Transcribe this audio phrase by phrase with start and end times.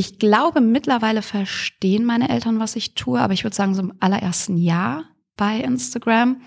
[0.00, 3.92] Ich glaube, mittlerweile verstehen meine Eltern, was ich tue, aber ich würde sagen, so im
[4.00, 5.04] allerersten Jahr
[5.36, 6.40] bei Instagram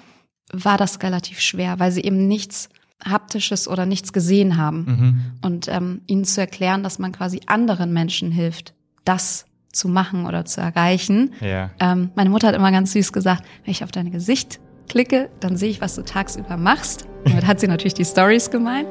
[0.51, 2.70] war das relativ schwer, weil sie eben nichts
[3.05, 4.86] Haptisches oder nichts gesehen haben.
[4.86, 5.21] Mhm.
[5.44, 8.74] Und ähm, ihnen zu erklären, dass man quasi anderen Menschen hilft,
[9.05, 11.35] das zu machen oder zu erreichen.
[11.40, 11.70] Ja.
[11.79, 15.58] Ähm, meine Mutter hat immer ganz süß gesagt, wenn ich auf dein Gesicht klicke, dann
[15.58, 17.05] sehe ich, was du tagsüber machst.
[17.23, 18.88] Damit hat sie natürlich die Stories gemeint.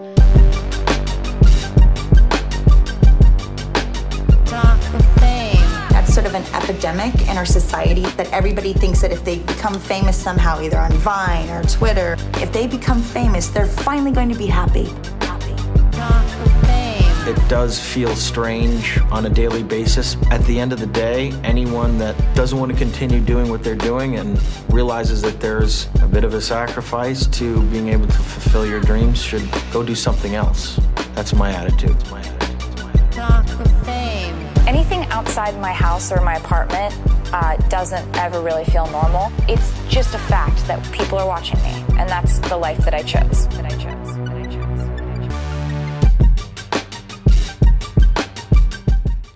[6.43, 10.79] An epidemic in our society that everybody thinks that if they become famous somehow, either
[10.79, 14.89] on Vine or Twitter, if they become famous, they're finally going to be happy.
[17.25, 20.17] It does feel strange on a daily basis.
[20.33, 23.77] At the end of the day, anyone that doesn't want to continue doing what they're
[23.77, 28.67] doing and realizes that there's a bit of a sacrifice to being able to fulfill
[28.67, 30.81] your dreams should go do something else.
[31.15, 31.91] That's my attitude.
[32.01, 32.43] That's my attitude.
[34.73, 36.95] Anything outside my house or my apartment
[37.35, 39.31] uh, doesn't ever really feel normal.
[39.47, 43.03] It's just a fact that people are watching me, and that's the life that I
[43.03, 43.49] chose.
[43.49, 43.77] That I chose.
[43.79, 44.02] That I chose.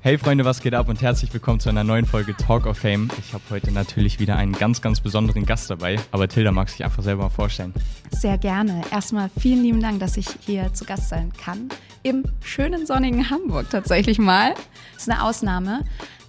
[0.06, 3.10] Hey Freunde, was geht ab und herzlich willkommen zu einer neuen Folge Talk of Fame.
[3.18, 6.84] Ich habe heute natürlich wieder einen ganz, ganz besonderen Gast dabei, aber Tilda mag sich
[6.84, 7.74] einfach selber mal vorstellen.
[8.12, 8.82] Sehr gerne.
[8.92, 11.70] Erstmal vielen lieben Dank, dass ich hier zu Gast sein kann.
[12.04, 14.54] Im schönen sonnigen Hamburg tatsächlich mal.
[14.94, 15.80] Das ist eine Ausnahme.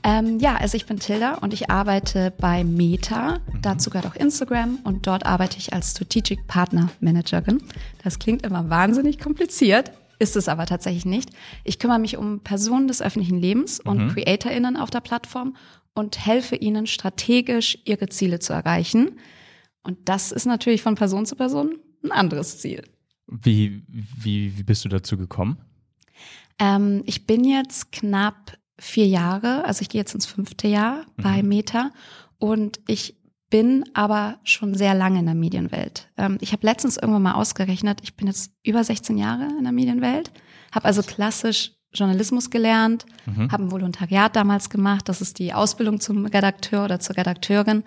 [0.01, 3.41] Ähm, ja, also ich bin Tilda und ich arbeite bei Meta.
[3.61, 7.61] Dazu gehört auch Instagram und dort arbeite ich als Strategic Partner Managerin.
[8.03, 11.29] Das klingt immer wahnsinnig kompliziert, ist es aber tatsächlich nicht.
[11.63, 15.55] Ich kümmere mich um Personen des öffentlichen Lebens und CreatorInnen auf der Plattform
[15.93, 19.19] und helfe ihnen strategisch ihre Ziele zu erreichen.
[19.83, 22.83] Und das ist natürlich von Person zu Person ein anderes Ziel.
[23.27, 25.57] Wie, wie, wie bist du dazu gekommen?
[26.59, 31.41] Ähm, ich bin jetzt knapp vier Jahre, also ich gehe jetzt ins fünfte Jahr bei
[31.41, 31.91] Meta
[32.39, 33.16] und ich
[33.49, 36.09] bin aber schon sehr lange in der Medienwelt.
[36.17, 39.71] Ähm, ich habe letztens irgendwann mal ausgerechnet, ich bin jetzt über 16 Jahre in der
[39.71, 40.31] Medienwelt,
[40.71, 43.05] habe also klassisch Journalismus gelernt,
[43.49, 47.83] habe ein Volontariat damals gemacht, das ist die Ausbildung zum Redakteur oder zur Redakteurin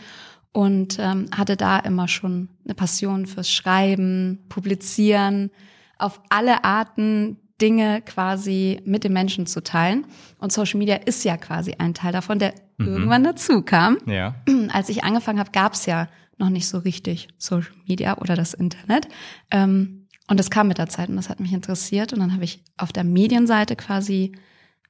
[0.53, 5.51] und ähm, hatte da immer schon eine Passion fürs Schreiben, Publizieren,
[5.99, 10.07] auf alle Arten Dinge quasi mit den Menschen zu teilen.
[10.39, 13.99] Und Social Media ist ja quasi ein Teil davon, der irgendwann dazu kam.
[14.07, 14.35] Ja.
[14.73, 18.55] Als ich angefangen habe, gab es ja noch nicht so richtig Social Media oder das
[18.55, 19.09] Internet.
[19.51, 22.13] Ähm, und das kam mit der Zeit und das hat mich interessiert.
[22.13, 24.33] Und dann habe ich auf der Medienseite quasi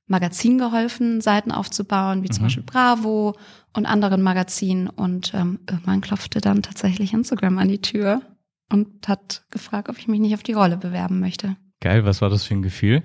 [0.06, 3.36] Magazin geholfen, Seiten aufzubauen, wie zum Beispiel Bravo
[3.72, 4.88] und anderen Magazinen.
[4.88, 8.22] Und ähm, irgendwann klopfte dann tatsächlich Instagram an die Tür
[8.70, 11.56] und hat gefragt, ob ich mich nicht auf die Rolle bewerben möchte.
[11.80, 13.02] Geil, was war das für ein Gefühl?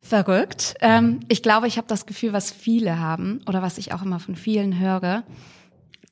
[0.00, 0.74] Verrückt.
[0.80, 4.20] Ähm, ich glaube, ich habe das Gefühl, was viele haben oder was ich auch immer
[4.20, 5.24] von vielen höre.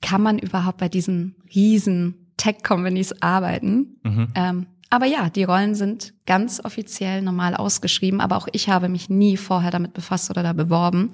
[0.03, 3.97] Kann man überhaupt bei diesen riesen Tech-Companies arbeiten?
[4.35, 9.09] Ähm, aber ja, die Rollen sind ganz offiziell normal ausgeschrieben, aber auch ich habe mich
[9.09, 11.11] nie vorher damit befasst oder da beworben.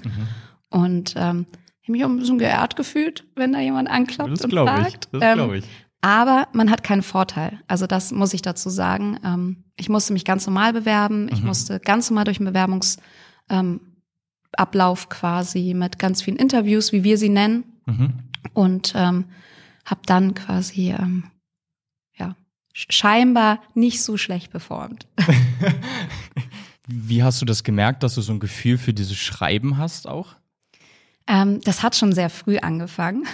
[0.68, 1.46] Und ähm,
[1.80, 4.72] ich habe mich auch ein bisschen geehrt gefühlt, wenn da jemand anklopft Das und glaube
[4.76, 5.08] ich, fragt.
[5.12, 5.64] das Ähm, glaube ich.
[6.02, 7.60] Aber man hat keinen Vorteil.
[7.68, 9.18] Also das muss ich dazu sagen.
[9.24, 11.28] Ähm, ich musste mich ganz normal bewerben.
[11.32, 13.00] Ich musste ganz normal durch den Bewerbungsablauf
[13.50, 17.64] ähm, quasi mit ganz vielen Interviews, wie wir sie nennen.
[17.86, 18.12] Mhm.
[18.52, 19.26] Und ähm,
[19.84, 21.24] habe dann quasi ähm,
[22.16, 22.36] ja
[22.74, 25.06] sch- scheinbar nicht so schlecht performt.
[26.88, 30.34] Wie hast du das gemerkt, dass du so ein Gefühl für dieses Schreiben hast auch?
[31.28, 33.24] Ähm, das hat schon sehr früh angefangen.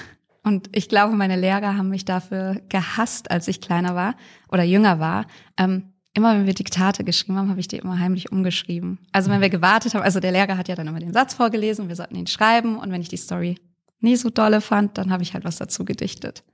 [0.48, 4.14] Und ich glaube, meine Lehrer haben mich dafür gehasst, als ich kleiner war
[4.48, 5.26] oder jünger war.
[5.58, 8.98] Ähm, immer wenn wir Diktate geschrieben haben, habe ich die immer heimlich umgeschrieben.
[9.12, 11.88] Also wenn wir gewartet haben, also der Lehrer hat ja dann immer den Satz vorgelesen,
[11.88, 12.78] wir sollten ihn schreiben.
[12.78, 13.58] Und wenn ich die Story
[14.00, 16.44] nie so dolle fand, dann habe ich halt was dazu gedichtet.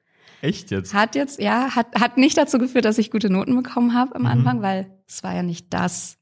[0.42, 0.92] Echt jetzt?
[0.92, 4.26] Hat jetzt, ja, hat, hat nicht dazu geführt, dass ich gute Noten bekommen habe am
[4.26, 6.18] Anfang, weil es war ja nicht das,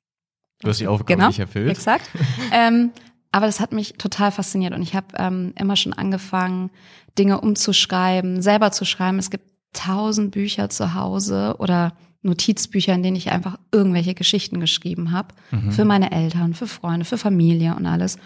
[0.63, 1.71] Du hast die Aufgabe genau, nicht erfüllt.
[1.71, 2.09] Exakt.
[2.53, 2.93] ähm,
[3.33, 6.71] aber das hat mich total fasziniert und ich habe ähm, immer schon angefangen,
[7.19, 9.19] Dinge umzuschreiben, selber zu schreiben.
[9.19, 15.13] Es gibt tausend Bücher zu Hause oder Notizbücher, in denen ich einfach irgendwelche Geschichten geschrieben
[15.13, 15.35] habe.
[15.71, 18.17] Für meine Eltern, für Freunde, für Familie und alles.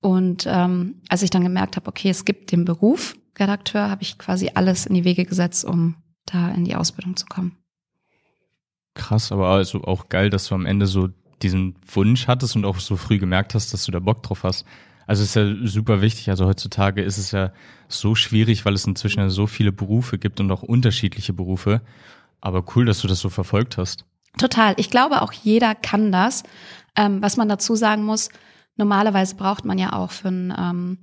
[0.00, 4.18] Und ähm, als ich dann gemerkt habe, okay, es gibt den Beruf Redakteur, habe ich
[4.18, 5.96] quasi alles in die Wege gesetzt, um
[6.26, 7.56] da in die Ausbildung zu kommen.
[8.94, 11.08] Krass, aber also auch geil, dass du am Ende so
[11.42, 14.64] diesen Wunsch hattest und auch so früh gemerkt hast, dass du da Bock drauf hast.
[15.06, 16.30] Also es ist ja super wichtig.
[16.30, 17.52] Also heutzutage ist es ja
[17.88, 21.82] so schwierig, weil es inzwischen so viele Berufe gibt und auch unterschiedliche Berufe.
[22.40, 24.04] Aber cool, dass du das so verfolgt hast.
[24.38, 24.74] Total.
[24.76, 26.44] Ich glaube, auch jeder kann das.
[26.96, 28.28] Ähm, was man dazu sagen muss,
[28.76, 30.98] normalerweise braucht man ja auch für ein ähm,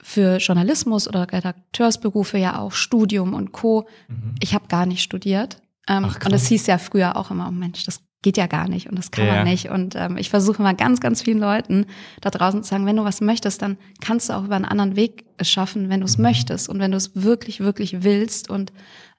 [0.00, 3.88] für Journalismus oder Redakteursberufe ja auch Studium und Co.
[4.08, 4.36] Mhm.
[4.40, 5.60] Ich habe gar nicht studiert.
[5.88, 8.68] Ähm, Ach, und es hieß ja früher auch immer, oh Mensch, das geht ja gar
[8.68, 9.34] nicht und das kann ja.
[9.36, 9.70] man nicht.
[9.70, 11.86] Und ähm, ich versuche mal ganz, ganz vielen Leuten
[12.20, 14.96] da draußen zu sagen, wenn du was möchtest, dann kannst du auch über einen anderen
[14.96, 18.72] Weg es schaffen, wenn du es möchtest und wenn du es wirklich, wirklich willst und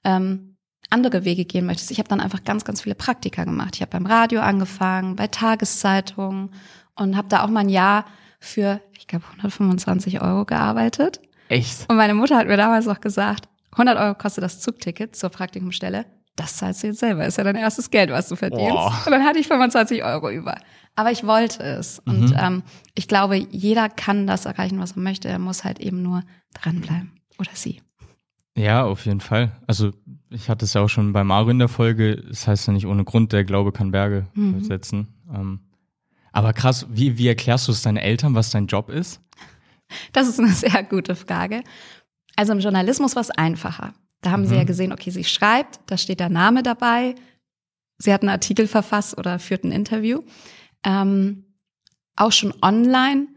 [0.04, 0.56] ähm,
[0.90, 1.90] andere Wege gehen möchtest.
[1.90, 3.76] Ich habe dann einfach ganz, ganz viele Praktika gemacht.
[3.76, 6.50] Ich habe beim Radio angefangen, bei Tageszeitungen
[6.96, 8.04] und habe da auch mal ein Jahr
[8.38, 11.20] für, ich glaube, 125 Euro gearbeitet.
[11.48, 11.88] Echt?
[11.88, 16.04] Und meine Mutter hat mir damals auch gesagt, 100 Euro kostet das Zugticket zur Praktikumstelle
[16.36, 18.72] das zahlst du jetzt selber, ist ja dein erstes Geld, was du verdienst.
[18.72, 19.02] Boah.
[19.04, 20.56] Und dann hatte ich 25 Euro über.
[20.96, 22.02] Aber ich wollte es.
[22.04, 22.12] Mhm.
[22.12, 22.62] Und ähm,
[22.94, 25.28] ich glaube, jeder kann das erreichen, was er möchte.
[25.28, 26.22] Er muss halt eben nur
[26.54, 27.12] dranbleiben.
[27.38, 27.80] Oder sie.
[28.56, 29.52] Ja, auf jeden Fall.
[29.66, 29.92] Also
[30.28, 32.12] ich hatte es ja auch schon bei Mario in der Folge.
[32.12, 34.62] Es das heißt ja nicht ohne Grund, der Glaube kann Berge mhm.
[34.62, 35.08] setzen.
[35.32, 35.60] Ähm,
[36.32, 39.20] aber krass, wie, wie erklärst du es deinen Eltern, was dein Job ist?
[40.12, 41.62] Das ist eine sehr gute Frage.
[42.36, 43.92] Also im Journalismus war es einfacher.
[44.20, 44.46] Da haben mhm.
[44.46, 44.66] sie ja mhm.
[44.66, 47.14] gesehen, okay, sie schreibt, da steht der Name dabei.
[47.98, 50.22] Sie hat einen Artikel verfasst oder führt ein Interview.
[50.84, 51.44] Ähm,
[52.16, 53.28] auch schon online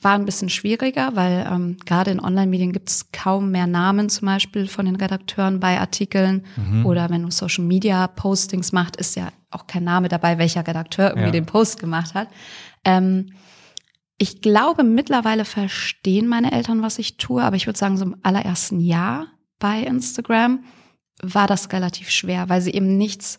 [0.00, 4.26] war ein bisschen schwieriger, weil ähm, gerade in Online-Medien gibt es kaum mehr Namen zum
[4.26, 6.44] Beispiel von den Redakteuren bei Artikeln.
[6.56, 6.86] Mhm.
[6.86, 11.32] Oder wenn du Social-Media-Postings macht, ist ja auch kein Name dabei, welcher Redakteur irgendwie ja.
[11.32, 12.28] den Post gemacht hat.
[12.84, 13.32] Ähm,
[14.18, 18.16] ich glaube, mittlerweile verstehen meine Eltern, was ich tue, aber ich würde sagen, so im
[18.22, 19.26] allerersten Jahr
[19.62, 20.64] bei Instagram,
[21.22, 23.38] war das relativ schwer, weil sie eben nichts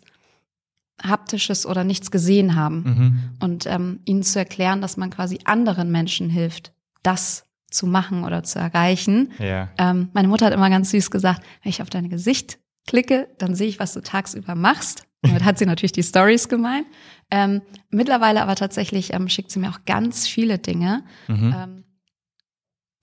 [1.02, 2.82] haptisches oder nichts gesehen haben.
[2.82, 3.18] Mhm.
[3.40, 6.72] Und ähm, ihnen zu erklären, dass man quasi anderen Menschen hilft,
[7.02, 9.32] das zu machen oder zu erreichen.
[9.38, 9.68] Ja.
[9.76, 13.54] Ähm, meine Mutter hat immer ganz süß gesagt, wenn ich auf dein Gesicht klicke, dann
[13.54, 15.06] sehe ich, was du tagsüber machst.
[15.20, 16.86] Damit hat sie natürlich die Stories gemeint.
[17.30, 21.02] Ähm, mittlerweile aber tatsächlich ähm, schickt sie mir auch ganz viele Dinge.
[21.28, 21.54] Mhm.
[21.56, 21.83] Ähm,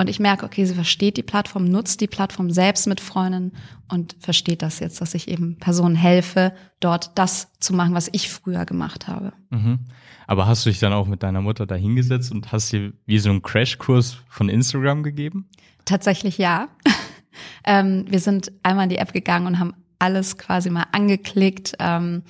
[0.01, 3.53] und ich merke, okay, sie versteht die Plattform, nutzt die Plattform selbst mit Freunden
[3.87, 8.29] und versteht das jetzt, dass ich eben Personen helfe, dort das zu machen, was ich
[8.29, 9.31] früher gemacht habe.
[9.51, 9.79] Mhm.
[10.25, 13.19] Aber hast du dich dann auch mit deiner Mutter da hingesetzt und hast ihr wie
[13.19, 15.47] so einen Crashkurs von Instagram gegeben?
[15.85, 16.69] Tatsächlich ja.
[17.63, 21.75] ähm, wir sind einmal in die App gegangen und haben alles quasi mal angeklickt.
[21.79, 22.23] Ähm,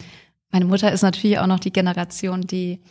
[0.52, 2.82] meine Mutter ist natürlich auch noch die Generation, die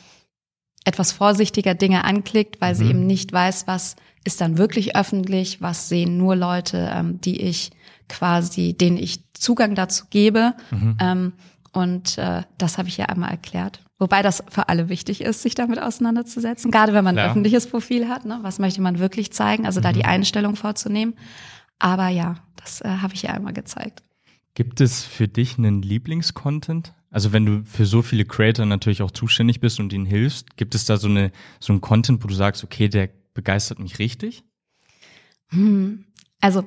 [0.84, 2.78] etwas vorsichtiger Dinge anklickt, weil mhm.
[2.78, 7.40] sie eben nicht weiß, was ist dann wirklich öffentlich, was sehen nur Leute, ähm, die
[7.40, 7.70] ich
[8.08, 10.54] quasi, denen ich Zugang dazu gebe.
[10.70, 10.96] Mhm.
[11.00, 11.32] Ähm,
[11.72, 13.80] und äh, das habe ich ja einmal erklärt.
[13.98, 16.70] Wobei das für alle wichtig ist, sich damit auseinanderzusetzen.
[16.70, 17.30] Gerade wenn man ein ja.
[17.30, 18.38] öffentliches Profil hat, ne?
[18.42, 19.66] was möchte man wirklich zeigen?
[19.66, 19.84] Also mhm.
[19.84, 21.14] da die Einstellung vorzunehmen.
[21.78, 24.02] Aber ja, das äh, habe ich ja einmal gezeigt.
[24.54, 26.94] Gibt es für dich einen Lieblingscontent?
[27.10, 30.74] Also wenn du für so viele Creator natürlich auch zuständig bist und ihnen hilfst, gibt
[30.74, 34.44] es da so eine so ein Content, wo du sagst, okay, der begeistert mich richtig?
[35.48, 36.06] Hm.
[36.40, 36.64] Also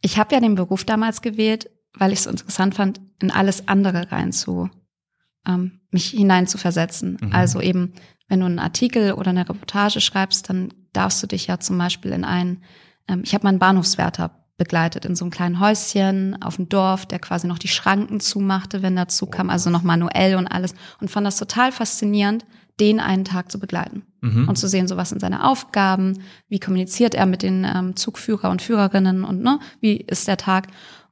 [0.00, 4.10] ich habe ja den Beruf damals gewählt, weil ich es interessant fand, in alles andere
[4.12, 4.70] rein zu
[5.46, 7.18] ähm, mich hinein zu versetzen.
[7.20, 7.32] Mhm.
[7.32, 7.94] Also eben,
[8.28, 12.12] wenn du einen Artikel oder eine Reportage schreibst, dann darfst du dich ja zum Beispiel
[12.12, 12.62] in einen,
[13.08, 17.06] ähm, ich habe mal einen Bahnhofswärter begleitet in so einem kleinen Häuschen auf dem Dorf,
[17.06, 21.10] der quasi noch die Schranken zumachte, wenn dazu kam, also noch manuell und alles und
[21.10, 22.44] fand das total faszinierend,
[22.80, 24.48] den einen Tag zu begleiten mhm.
[24.48, 26.18] und zu sehen, so was sind seine Aufgaben,
[26.48, 30.68] wie kommuniziert er mit den ähm, Zugführer und Führerinnen und ne, wie ist der Tag.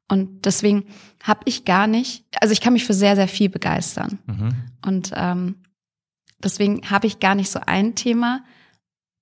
[0.08, 0.84] Und deswegen
[1.22, 4.18] habe ich gar nicht, also ich kann mich für sehr, sehr viel begeistern.
[4.26, 4.54] Mhm.
[4.84, 5.56] Und ähm,
[6.42, 8.44] deswegen habe ich gar nicht so ein Thema.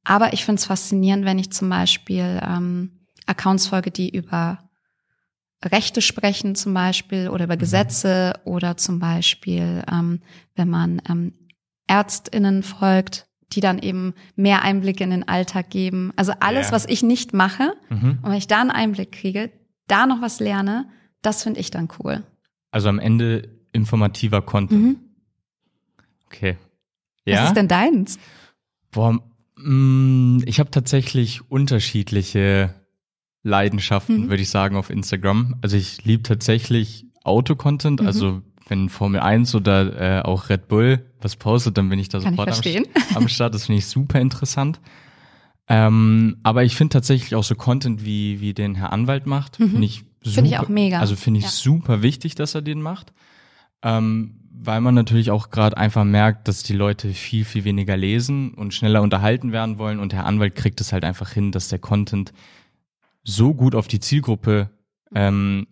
[0.03, 4.59] Aber ich finde es faszinierend, wenn ich zum Beispiel ähm, Accounts folge, die über
[5.65, 7.61] Rechte sprechen zum Beispiel oder über mhm.
[7.61, 10.21] Gesetze oder zum Beispiel, ähm,
[10.55, 11.35] wenn man ähm,
[11.91, 16.13] ÄrztInnen folgt, die dann eben mehr Einblicke in den Alltag geben.
[16.17, 16.73] Also alles, yeah.
[16.73, 18.19] was ich nicht mache, mhm.
[18.23, 19.51] und wenn ich da einen Einblick kriege,
[19.89, 20.89] da noch was lerne,
[21.21, 22.23] das finde ich dann cool.
[22.71, 24.83] Also am Ende informativer Content.
[24.83, 24.97] Mhm.
[26.27, 26.57] Okay.
[27.25, 27.43] Ja?
[27.43, 28.19] Was ist denn deins?
[28.93, 29.19] Boah,
[29.57, 32.75] mh, mm, ich habe tatsächlich unterschiedliche
[33.43, 34.31] Leidenschaften, mhm.
[34.31, 35.57] würde ich sagen, auf Instagram.
[35.61, 38.07] Also ich liebe tatsächlich Auto-Content, mhm.
[38.07, 42.21] also wenn Formel 1 oder äh, auch Red Bull was postet, dann bin ich da
[42.21, 42.85] Kann sofort am,
[43.17, 43.55] am, Start.
[43.55, 44.81] Das finde ich super interessant.
[45.69, 49.71] Ähm, aber ich finde tatsächlich auch so Content, wie, wie den Herr Anwalt macht, mhm.
[49.71, 50.35] finde ich super.
[50.35, 51.01] Finde ich auch mega.
[51.01, 51.51] Also finde ich ja.
[51.51, 53.13] super wichtig, dass er den macht.
[53.83, 58.53] Ähm, weil man natürlich auch gerade einfach merkt, dass die Leute viel, viel weniger lesen
[58.55, 60.01] und schneller unterhalten werden wollen.
[60.01, 62.33] Und Herr Anwalt kriegt es halt einfach hin, dass der Content
[63.23, 64.71] so gut auf die Zielgruppe
[65.15, 65.67] ähm,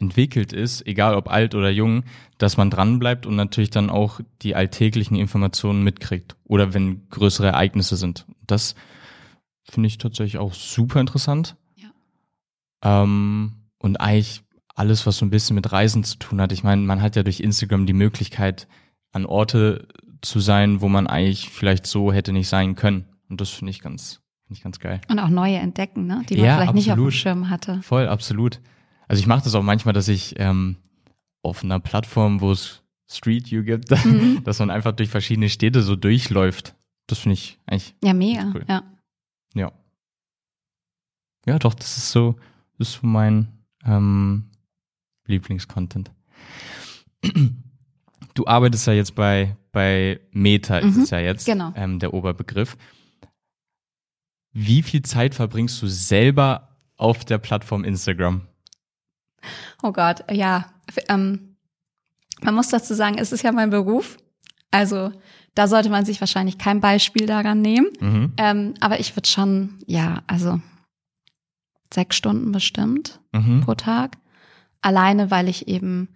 [0.00, 2.04] entwickelt ist, egal ob alt oder jung,
[2.38, 7.96] dass man dranbleibt und natürlich dann auch die alltäglichen Informationen mitkriegt oder wenn größere Ereignisse
[7.96, 8.26] sind.
[8.46, 8.74] Das
[9.62, 11.56] finde ich tatsächlich auch super interessant.
[11.76, 11.90] Ja.
[12.82, 14.42] Ähm, und eigentlich
[14.74, 16.52] alles, was so ein bisschen mit Reisen zu tun hat.
[16.52, 18.66] Ich meine, man hat ja durch Instagram die Möglichkeit,
[19.12, 19.88] an Orte
[20.22, 23.04] zu sein, wo man eigentlich vielleicht so hätte nicht sein können.
[23.28, 25.00] Und das finde ich ganz, finde ich ganz geil.
[25.08, 26.22] Und auch neue entdecken, ne?
[26.28, 26.74] die man ja, vielleicht absolut.
[26.74, 27.82] nicht auf dem Schirm hatte.
[27.82, 28.60] Voll, absolut.
[29.10, 30.76] Also ich mache das auch manchmal, dass ich ähm,
[31.42, 34.44] auf einer Plattform, wo es Street View gibt, mhm.
[34.44, 36.76] dass man einfach durch verschiedene Städte so durchläuft.
[37.08, 37.92] Das finde ich eigentlich.
[38.04, 38.52] Ja, mega.
[38.54, 38.64] Cool.
[38.68, 38.84] Ja.
[39.54, 39.72] Ja.
[41.44, 42.36] Ja, doch, das ist so,
[42.78, 43.48] das ist so mein
[43.84, 44.48] ähm,
[45.26, 46.12] Lieblingscontent.
[48.34, 51.72] Du arbeitest ja jetzt bei, bei Meta, mhm, ist es ja jetzt genau.
[51.74, 52.76] ähm, der Oberbegriff.
[54.52, 58.46] Wie viel Zeit verbringst du selber auf der Plattform Instagram?
[59.82, 60.66] Oh Gott, ja.
[61.08, 61.56] Ähm,
[62.42, 64.16] man muss dazu sagen, es ist ja mein Beruf.
[64.70, 65.12] Also
[65.54, 67.88] da sollte man sich wahrscheinlich kein Beispiel daran nehmen.
[68.00, 68.32] Mhm.
[68.36, 70.60] Ähm, aber ich würde schon, ja, also
[71.92, 73.62] sechs Stunden bestimmt mhm.
[73.62, 74.16] pro Tag.
[74.80, 76.08] Alleine, weil ich eben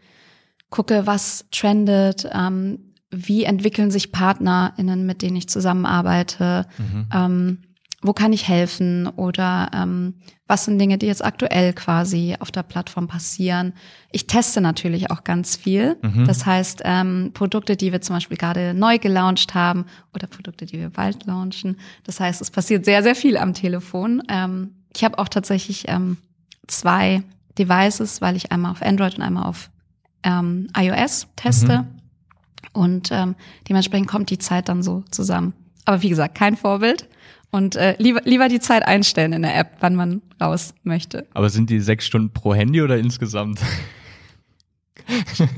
[0.70, 7.06] gucke, was trendet, ähm, wie entwickeln sich PartnerInnen, mit denen ich zusammenarbeite, mhm.
[7.12, 7.62] ähm,
[8.04, 10.14] wo kann ich helfen oder ähm,
[10.46, 13.72] was sind Dinge, die jetzt aktuell quasi auf der Plattform passieren.
[14.12, 15.96] Ich teste natürlich auch ganz viel.
[16.02, 16.26] Mhm.
[16.26, 20.78] Das heißt, ähm, Produkte, die wir zum Beispiel gerade neu gelauncht haben oder Produkte, die
[20.78, 21.78] wir bald launchen.
[22.04, 24.22] Das heißt, es passiert sehr, sehr viel am Telefon.
[24.28, 26.18] Ähm, ich habe auch tatsächlich ähm,
[26.66, 27.22] zwei
[27.58, 29.70] Devices, weil ich einmal auf Android und einmal auf
[30.24, 31.78] ähm, iOS teste.
[31.78, 31.86] Mhm.
[32.74, 33.34] Und ähm,
[33.66, 35.54] dementsprechend kommt die Zeit dann so zusammen.
[35.86, 37.08] Aber wie gesagt, kein Vorbild.
[37.54, 41.28] Und äh, lieber, lieber die Zeit einstellen in der App, wann man raus möchte.
[41.34, 43.60] Aber sind die sechs Stunden pro Handy oder insgesamt?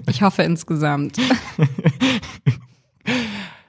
[0.07, 1.17] Ich hoffe insgesamt.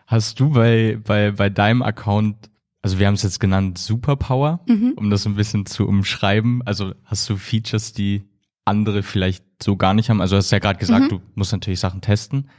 [0.07, 2.49] Hast du bei, bei, bei deinem Account,
[2.81, 4.95] also wir haben es jetzt genannt, Superpower, mhm.
[4.97, 6.61] um das ein bisschen zu umschreiben.
[6.65, 8.25] Also hast du Features, die
[8.65, 10.19] andere vielleicht so gar nicht haben?
[10.19, 11.09] Also du hast ja gerade gesagt, mhm.
[11.09, 12.49] du musst natürlich Sachen testen.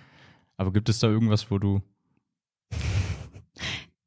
[0.57, 1.83] Aber gibt es da irgendwas, wo du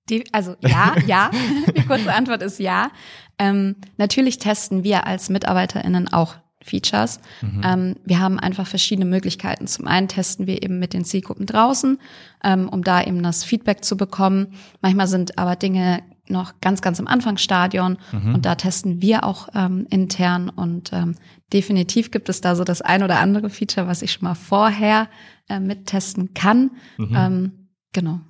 [0.10, 1.32] die, also ja, ja.
[1.76, 2.92] Die kurze Antwort ist ja.
[3.40, 7.20] Ähm, natürlich testen wir als MitarbeiterInnen auch Features.
[7.42, 7.62] Mhm.
[7.64, 9.68] Ähm, wir haben einfach verschiedene Möglichkeiten.
[9.68, 11.98] Zum einen testen wir eben mit den Zielgruppen draußen,
[12.44, 14.54] ähm, um da eben das Feedback zu bekommen.
[14.82, 18.36] Manchmal sind aber Dinge noch ganz, ganz im Anfangsstadion mhm.
[18.36, 21.16] und da testen wir auch ähm, intern und ähm,
[21.52, 25.10] definitiv gibt es da so das ein oder andere Feature, was ich schon mal vorher
[25.50, 26.72] äh, mittesten kann.
[26.98, 27.16] Mhm.
[27.16, 27.52] Ähm,
[27.92, 28.22] genau.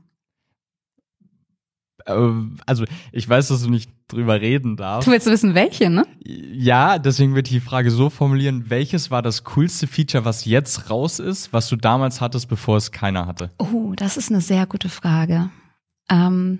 [2.05, 2.13] Äh,
[2.65, 5.07] also ich weiß, dass du nicht drüber reden darfst.
[5.07, 6.05] Du willst wissen, welche, ne?
[6.23, 10.89] Ja, deswegen würde ich die Frage so formulieren, welches war das coolste Feature, was jetzt
[10.89, 13.51] raus ist, was du damals hattest, bevor es keiner hatte?
[13.57, 15.49] Oh, das ist eine sehr gute Frage.
[16.09, 16.59] Ähm,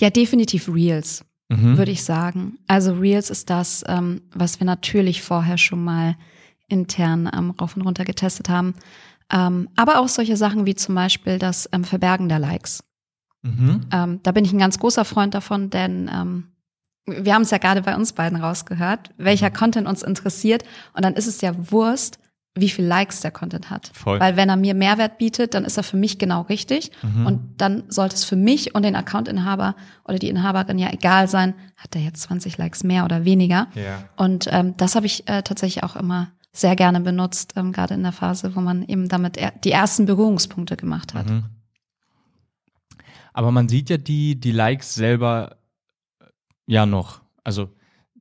[0.00, 1.78] ja, definitiv Reels, mhm.
[1.78, 2.58] würde ich sagen.
[2.66, 6.16] Also Reels ist das, ähm, was wir natürlich vorher schon mal
[6.68, 8.74] intern ähm, rauf und runter getestet haben.
[9.32, 12.84] Ähm, aber auch solche Sachen wie zum Beispiel das ähm, Verbergen der Likes.
[13.46, 13.80] Mhm.
[13.92, 16.44] Ähm, da bin ich ein ganz großer Freund davon, denn ähm,
[17.06, 19.54] wir haben es ja gerade bei uns beiden rausgehört, welcher mhm.
[19.54, 20.64] Content uns interessiert.
[20.92, 22.18] Und dann ist es ja Wurst,
[22.56, 23.90] wie viel Likes der Content hat.
[23.92, 24.18] Voll.
[24.18, 26.90] Weil wenn er mir Mehrwert bietet, dann ist er für mich genau richtig.
[27.02, 27.26] Mhm.
[27.26, 31.54] Und dann sollte es für mich und den Accountinhaber oder die Inhaberin ja egal sein,
[31.76, 33.68] hat er jetzt 20 Likes mehr oder weniger.
[33.74, 34.04] Ja.
[34.16, 38.02] Und ähm, das habe ich äh, tatsächlich auch immer sehr gerne benutzt, ähm, gerade in
[38.02, 41.28] der Phase, wo man eben damit die ersten Berührungspunkte gemacht hat.
[41.28, 41.44] Mhm.
[43.36, 45.56] Aber man sieht ja die, die Likes selber
[46.20, 46.24] äh,
[46.66, 47.20] ja noch.
[47.44, 47.68] Also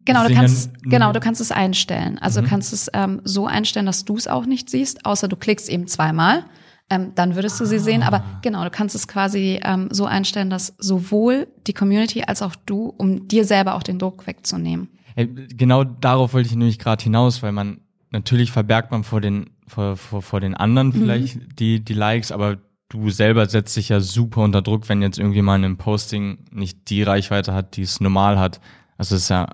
[0.04, 2.20] Genau, du kannst, genau, du kannst es einstellen.
[2.20, 2.44] Also mhm.
[2.44, 5.68] du kannst es ähm, so einstellen, dass du es auch nicht siehst, außer du klickst
[5.68, 6.46] eben zweimal.
[6.92, 7.80] Ähm, dann würdest du sie ah.
[7.80, 8.04] sehen.
[8.04, 12.56] Aber genau, du kannst es quasi ähm, so einstellen, dass sowohl die Community als auch
[12.68, 14.90] du, um dir selber auch den Druck wegzunehmen.
[15.16, 17.80] Hey, genau darauf wollte ich nämlich gerade hinaus, weil man
[18.12, 20.94] natürlich verbergt man vor den vor, vor, vor den anderen mhm.
[20.94, 21.56] vielleicht mhm.
[21.56, 22.58] die die Likes, aber
[22.90, 26.90] du selber setzt dich ja super unter Druck, wenn jetzt irgendwie mal ein Posting nicht
[26.90, 28.62] die Reichweite hat, die es normal hat.
[28.98, 29.48] Also es ist ja,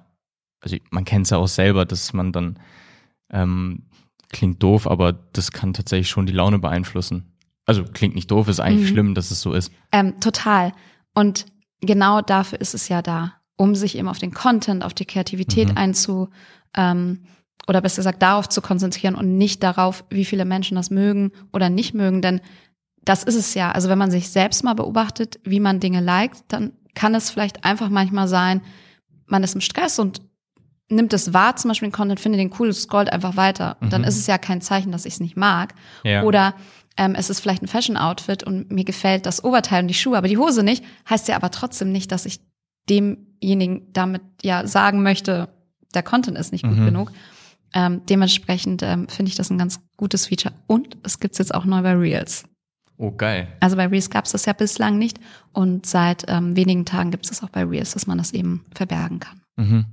[0.60, 2.60] also man kennt es ja auch selber, dass man dann
[3.32, 3.84] ähm,
[4.30, 7.38] klingt doof, aber das kann tatsächlich schon die Laune beeinflussen.
[7.66, 8.94] Also klingt nicht doof, ist eigentlich mhm.
[8.94, 9.72] schlimm, dass es so ist.
[9.92, 10.74] Ähm, total.
[11.14, 11.46] Und
[11.80, 15.70] genau dafür ist es ja da, um sich eben auf den Content, auf die Kreativität
[15.70, 15.78] mhm.
[15.78, 16.30] einzu
[16.76, 17.24] ähm,
[17.68, 21.70] oder besser gesagt darauf zu konzentrieren und nicht darauf, wie viele Menschen das mögen oder
[21.70, 22.22] nicht mögen.
[22.22, 22.42] Denn
[23.04, 23.72] das ist es ja.
[23.72, 27.64] Also wenn man sich selbst mal beobachtet, wie man Dinge liked, dann kann es vielleicht
[27.66, 28.62] einfach manchmal sein,
[29.26, 30.22] man ist im Stress und
[30.90, 33.78] nimmt es wahr, zum Beispiel den Content, findet den cool, scrollt einfach weiter.
[33.80, 35.74] Und dann ist es ja kein Zeichen, dass ich es nicht mag.
[36.04, 36.24] Ja.
[36.24, 36.54] Oder
[36.98, 40.28] ähm, es ist vielleicht ein Fashion-Outfit und mir gefällt das Oberteil und die Schuhe, aber
[40.28, 42.42] die Hose nicht, heißt ja aber trotzdem nicht, dass ich
[42.90, 45.48] demjenigen damit ja sagen möchte,
[45.94, 47.12] der Content ist nicht gut genug.
[47.74, 50.54] Ähm, dementsprechend ähm, finde ich das ein ganz gutes Feature.
[50.68, 52.44] Und es gibt's jetzt auch neu bei Reels.
[53.02, 53.48] Oh, geil.
[53.62, 55.20] Also bei Reels gab's das ja bislang nicht.
[55.54, 59.20] Und seit ähm, wenigen Tagen gibt's das auch bei Reels, dass man das eben verbergen
[59.20, 59.42] kann.
[59.56, 59.86] Mhm.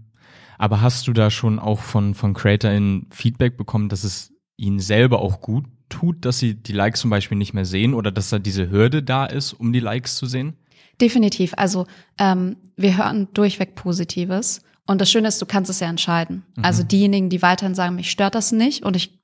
[0.58, 5.20] Aber hast du da schon auch von, von CreatorInnen Feedback bekommen, dass es ihnen selber
[5.20, 8.38] auch gut tut, dass sie die Likes zum Beispiel nicht mehr sehen oder dass da
[8.38, 10.58] diese Hürde da ist, um die Likes zu sehen?
[11.00, 11.54] Definitiv.
[11.56, 11.86] Also
[12.18, 14.60] ähm, wir hören durchweg Positives.
[14.86, 16.44] Und das Schöne ist, du kannst es ja entscheiden.
[16.60, 19.17] Also diejenigen, die weiterhin sagen, mich stört das nicht und ich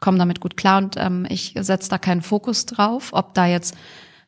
[0.00, 3.76] komme damit gut klar und ähm, ich setze da keinen Fokus drauf, ob da jetzt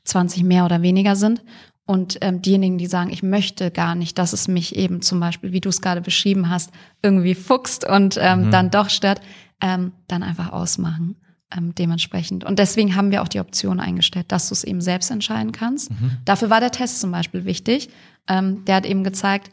[0.04, 1.42] 20 mehr oder weniger sind.
[1.86, 5.52] Und ähm, diejenigen, die sagen, ich möchte gar nicht, dass es mich eben zum Beispiel,
[5.52, 6.70] wie du es gerade beschrieben hast,
[7.02, 9.20] irgendwie fuchst und ähm, dann doch stört,
[9.60, 11.16] ähm, dann einfach ausmachen
[11.56, 12.44] ähm, dementsprechend.
[12.44, 15.90] Und deswegen haben wir auch die Option eingestellt, dass du es eben selbst entscheiden kannst.
[16.24, 17.90] Dafür war der Test zum Beispiel wichtig.
[18.28, 19.50] Ähm, der hat eben gezeigt,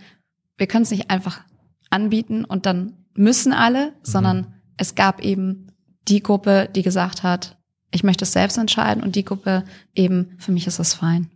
[0.58, 1.42] wir können es nicht einfach
[1.90, 5.67] anbieten und dann müssen alle, sondern es gab eben
[6.08, 7.58] die Gruppe, die gesagt hat,
[7.92, 9.64] ich möchte es selbst entscheiden und die Gruppe
[9.96, 11.30] eben, für mich ist das fein.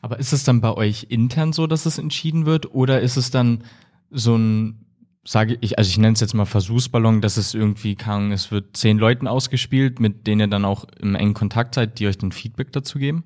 [0.00, 3.30] Aber ist es dann bei euch intern so, dass es entschieden wird oder ist es
[3.30, 3.64] dann
[4.10, 4.86] so ein,
[5.24, 8.76] sage ich, also ich nenne es jetzt mal Versuchsballon, dass es irgendwie kann, es wird
[8.76, 12.32] zehn Leuten ausgespielt, mit denen ihr dann auch im engen Kontakt seid, die euch dann
[12.32, 13.24] Feedback dazu geben?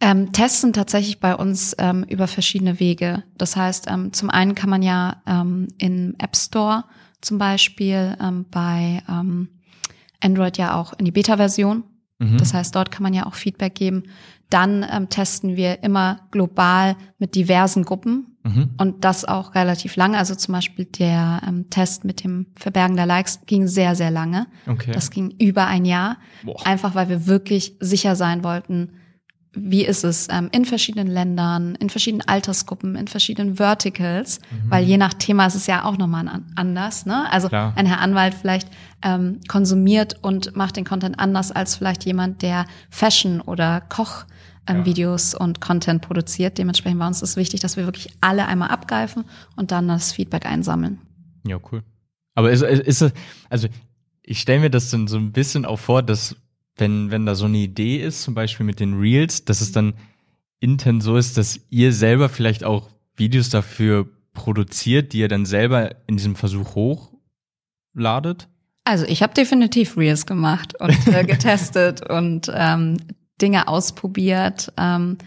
[0.00, 3.22] Ähm, Tests sind tatsächlich bei uns ähm, über verschiedene Wege.
[3.38, 6.84] Das heißt, ähm, zum einen kann man ja ähm, im App Store
[7.20, 9.48] zum Beispiel ähm, bei ähm,
[10.22, 11.84] Android ja auch in die Beta-Version.
[12.38, 14.04] Das heißt, dort kann man ja auch Feedback geben.
[14.48, 18.36] Dann ähm, testen wir immer global mit diversen Gruppen
[18.76, 20.18] und das auch relativ lange.
[20.18, 24.46] Also zum Beispiel der ähm, Test mit dem Verbergen der Likes ging sehr, sehr lange.
[24.66, 24.90] Okay.
[24.92, 26.18] Das ging über ein Jahr.
[26.44, 26.66] Boah.
[26.66, 28.94] Einfach weil wir wirklich sicher sein wollten,
[29.54, 34.96] wie ist es ähm, in verschiedenen Ländern, in verschiedenen Altersgruppen, in verschiedenen Verticals, weil je
[34.96, 37.04] nach Thema ist es ja auch nochmal an, anders.
[37.04, 37.30] Ne?
[37.30, 37.74] Also Klar.
[37.76, 38.68] ein Herr Anwalt vielleicht
[39.02, 44.24] ähm, konsumiert und macht den Content anders als vielleicht jemand, der Fashion oder Koch
[44.66, 44.84] ähm, Ja.
[44.86, 46.56] Videos und Content produziert.
[46.56, 49.24] Dementsprechend war uns das wichtig, dass wir wirklich alle einmal abgreifen
[49.56, 50.98] und dann das Feedback einsammeln.
[51.46, 51.82] Ja, cool.
[52.34, 53.12] Aber ist, ist es,
[53.50, 53.68] also
[54.22, 56.36] ich stelle mir das dann so ein bisschen auch vor, dass
[56.76, 59.94] wenn, wenn da so eine Idee ist, zum Beispiel mit den Reels, dass es dann
[60.60, 65.96] intern so ist, dass ihr selber vielleicht auch Videos dafür produziert, die ihr dann selber
[66.06, 68.48] in diesem Versuch hochladet?
[68.84, 72.96] Also ich habe definitiv Reels gemacht und äh, getestet und ähm,
[73.40, 74.72] Dinge ausprobiert.
[74.76, 75.18] Ähm,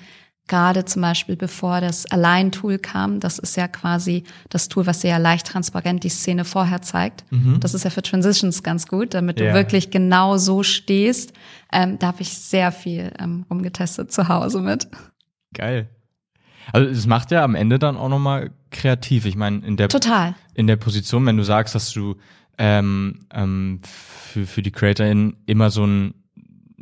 [0.47, 5.17] Gerade zum Beispiel bevor das Align-Tool kam, das ist ja quasi das Tool, was sehr
[5.17, 7.23] leicht transparent die Szene vorher zeigt.
[7.60, 9.47] Das ist ja für Transitions ganz gut, damit Ja.
[9.47, 11.34] du wirklich genau so stehst.
[11.73, 14.88] Ähm, da habe ich sehr viel ähm, rumgetestet zu Hause mit.
[15.53, 15.89] Geil.
[16.71, 19.25] Also es macht ja am Ende dann auch nochmal kreativ.
[19.25, 20.36] Ich meine, in der Total.
[20.53, 22.15] in der Position, wenn du sagst, dass du
[22.58, 26.13] ähm, ähm, für, für die CreatorInnen immer so ein,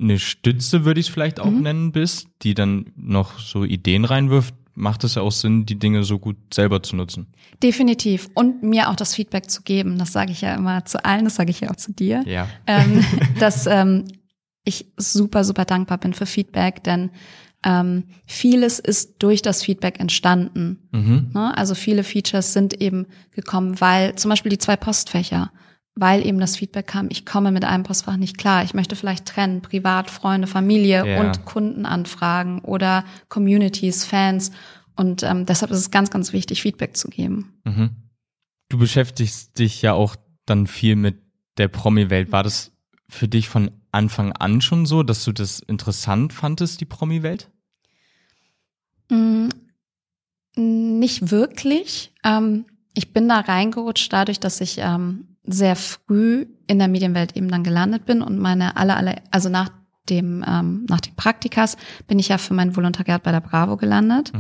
[0.04, 4.54] eine Stütze, würde ich es vielleicht auch nennen, bist, die dann noch so Ideen reinwirft,
[4.76, 7.28] macht es ja auch Sinn, die Dinge so gut selber zu nutzen.
[7.62, 8.30] Definitiv.
[8.34, 9.98] Und mir auch das Feedback zu geben.
[9.98, 12.24] Das sage ich ja immer zu allen, das sage ich ja auch zu dir.
[12.26, 12.48] Ja.
[12.68, 13.04] ähm,
[13.40, 14.06] dass ähm,
[14.64, 17.12] ich super, super dankbar bin für Feedback, denn
[17.66, 20.80] ähm, vieles ist durch das Feedback entstanden.
[21.34, 21.58] Ne?
[21.58, 25.52] Also viele Features sind eben gekommen, weil zum Beispiel die zwei Postfächer,
[25.96, 29.26] weil eben das Feedback kam, ich komme mit einem Postfach nicht klar, ich möchte vielleicht
[29.26, 31.20] trennen, privat, Freunde, Familie Ja.
[31.22, 34.52] und Kundenanfragen oder Communities, Fans.
[34.96, 37.54] Und ähm, deshalb ist es ganz, ganz wichtig, Feedback zu geben.
[37.64, 37.92] Mhm.
[38.70, 41.22] Du beschäftigst dich ja auch dann viel mit
[41.58, 42.32] der Promi-Welt.
[42.32, 42.72] War das
[43.08, 47.52] für dich von Anfang an schon so, dass du das interessant fandest, die Promi-Welt?
[49.10, 49.50] Mm,
[50.56, 52.14] Nicht wirklich.
[52.24, 57.50] Ähm, ich bin da reingerutscht dadurch, dass ich ähm, sehr früh in der Medienwelt eben
[57.50, 59.70] dann gelandet bin und meine alle, alle, also nach
[60.10, 61.78] dem, ähm, nach den Praktikas
[62.08, 64.32] bin ich ja für mein Volontariat bei der Bravo gelandet.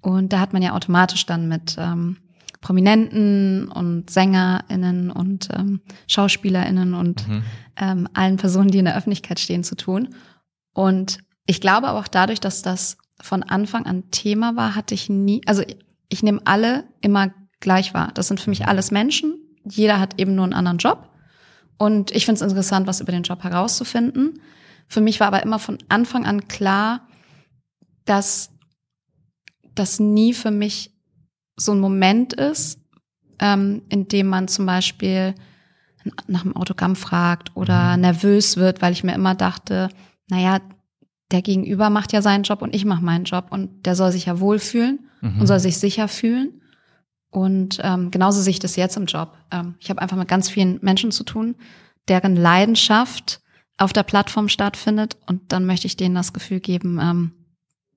[0.00, 2.16] Und da hat man ja automatisch dann mit ähm,
[2.60, 7.26] Prominenten und SängerInnen und ähm, SchauspielerInnen und
[7.76, 10.14] ähm, allen Personen, die in der Öffentlichkeit stehen, zu tun.
[10.74, 15.08] Und ich glaube aber auch dadurch, dass das von Anfang an Thema war, hatte ich
[15.08, 18.10] nie, also ich, ich nehme alle immer gleich wahr.
[18.14, 19.39] Das sind für mich alles Menschen.
[19.70, 21.08] Jeder hat eben nur einen anderen Job.
[21.78, 24.40] Und ich finde es interessant, was über den Job herauszufinden.
[24.86, 27.06] Für mich war aber immer von Anfang an klar,
[28.04, 28.50] dass
[29.74, 30.92] das nie für mich
[31.56, 32.80] so ein Moment ist,
[33.38, 35.34] ähm, indem man zum Beispiel
[36.26, 38.02] nach einem Autogramm fragt oder mhm.
[38.02, 39.88] nervös wird, weil ich mir immer dachte,
[40.28, 40.60] naja,
[41.30, 44.26] der Gegenüber macht ja seinen Job und ich mache meinen Job und der soll sich
[44.26, 45.40] ja wohlfühlen mhm.
[45.40, 46.59] und soll sich sicher fühlen.
[47.30, 49.36] Und ähm, genauso sehe ich das jetzt im Job.
[49.50, 51.54] Ähm, ich habe einfach mit ganz vielen Menschen zu tun,
[52.08, 53.40] deren Leidenschaft
[53.78, 55.16] auf der Plattform stattfindet.
[55.26, 57.32] Und dann möchte ich denen das Gefühl geben, ähm,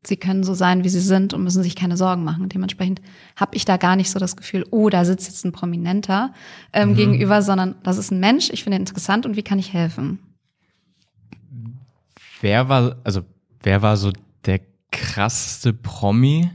[0.05, 2.49] sie können so sein, wie sie sind und müssen sich keine Sorgen machen.
[2.49, 3.01] dementsprechend
[3.35, 6.33] habe ich da gar nicht so das Gefühl, oh, da sitzt jetzt ein Prominenter
[6.73, 6.95] ähm, mhm.
[6.95, 10.19] gegenüber, sondern das ist ein Mensch, ich finde ihn interessant und wie kann ich helfen?
[12.41, 13.21] Wer war, also
[13.61, 14.11] wer war so
[14.45, 14.59] der
[14.91, 16.49] krasseste Promi,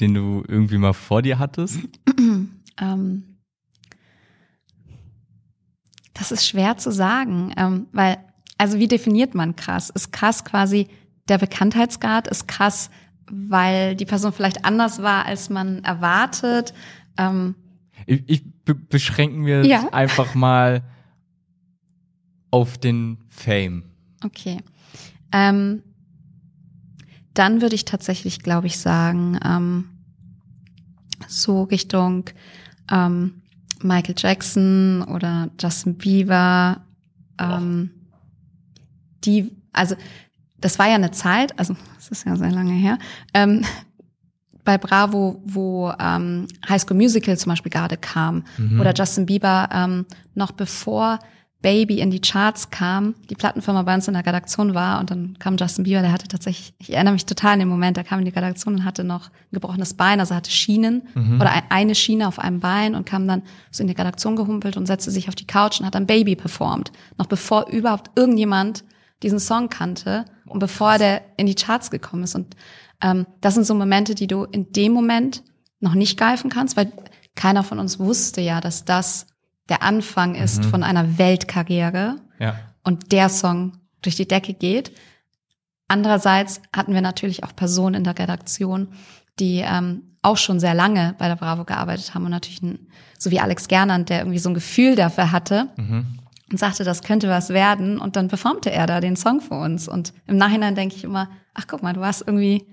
[0.00, 1.80] den du irgendwie mal vor dir hattest?
[2.80, 3.22] ähm,
[6.14, 8.18] das ist schwer zu sagen, ähm, weil,
[8.58, 9.90] also wie definiert man krass?
[9.90, 10.88] Ist krass quasi
[11.28, 12.90] der Bekanntheitsgrad ist krass,
[13.30, 16.72] weil die Person vielleicht anders war, als man erwartet.
[17.18, 17.54] Ähm,
[18.06, 19.88] ich, ich beschränken wir ja.
[19.92, 20.82] einfach mal
[22.50, 23.84] auf den Fame.
[24.24, 24.58] Okay.
[25.32, 25.82] Ähm,
[27.38, 29.88] dann würde ich tatsächlich, glaube ich, sagen, ähm,
[31.28, 32.24] so Richtung
[32.90, 33.42] ähm,
[33.82, 36.82] Michael Jackson oder Justin Bieber.
[37.38, 37.90] Ähm,
[39.24, 39.94] die, also
[40.60, 42.98] das war ja eine Zeit, also es ist ja sehr lange her,
[43.34, 43.64] ähm,
[44.64, 48.80] bei Bravo, wo ähm, High School Musical zum Beispiel gerade kam mhm.
[48.80, 51.20] oder Justin Bieber ähm, noch bevor
[51.60, 55.36] Baby in die Charts kam, die Plattenfirma bei uns in der Redaktion war und dann
[55.40, 58.20] kam Justin Bieber, der hatte tatsächlich, ich erinnere mich total an den Moment, der kam
[58.20, 61.40] in die Redaktion und hatte noch ein gebrochenes Bein, also hatte Schienen mhm.
[61.40, 63.42] oder eine Schiene auf einem Bein und kam dann
[63.72, 66.36] so in die Redaktion gehumpelt und setzte sich auf die Couch und hat dann Baby
[66.36, 68.84] performt, noch bevor überhaupt irgendjemand
[69.24, 72.36] diesen Song kannte und bevor der in die Charts gekommen ist.
[72.36, 72.54] Und
[73.02, 75.42] ähm, das sind so Momente, die du in dem Moment
[75.80, 76.92] noch nicht greifen kannst, weil
[77.34, 79.26] keiner von uns wusste ja, dass das
[79.68, 80.70] der Anfang ist mhm.
[80.70, 82.58] von einer Weltkarriere ja.
[82.84, 84.92] und der Song durch die Decke geht.
[85.88, 88.88] Andererseits hatten wir natürlich auch Personen in der Redaktion,
[89.38, 93.30] die ähm, auch schon sehr lange bei der Bravo gearbeitet haben und natürlich ein, so
[93.30, 96.18] wie Alex Gernand, der irgendwie so ein Gefühl dafür hatte, mhm
[96.50, 97.98] und sagte, das könnte was werden.
[97.98, 99.88] Und dann performte er da den Song für uns.
[99.88, 102.66] Und im Nachhinein denke ich immer, ach guck mal, du warst irgendwie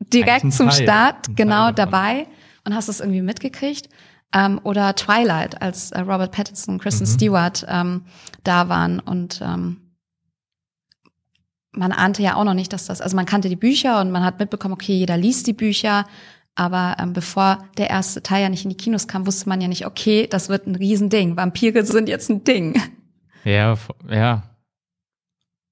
[0.00, 2.26] direkt zum Teil, Start genau dabei
[2.64, 3.88] und hast es irgendwie mitgekriegt.
[4.32, 7.14] Ähm, oder Twilight, als äh, Robert Pattinson und Kristen mhm.
[7.14, 8.02] Stewart ähm,
[8.44, 9.00] da waren.
[9.00, 9.94] Und ähm,
[11.72, 14.24] man ahnte ja auch noch nicht, dass das, also man kannte die Bücher und man
[14.24, 16.06] hat mitbekommen, okay, jeder liest die Bücher.
[16.54, 19.68] Aber ähm, bevor der erste Teil ja nicht in die Kinos kam, wusste man ja
[19.68, 21.36] nicht, okay, das wird ein Riesending.
[21.36, 22.80] Vampire sind jetzt ein Ding.
[23.44, 23.78] Ja,
[24.10, 24.42] ja.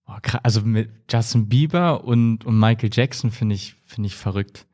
[0.07, 4.67] Oh, also mit Justin Bieber und, und Michael Jackson finde ich, finde ich verrückt.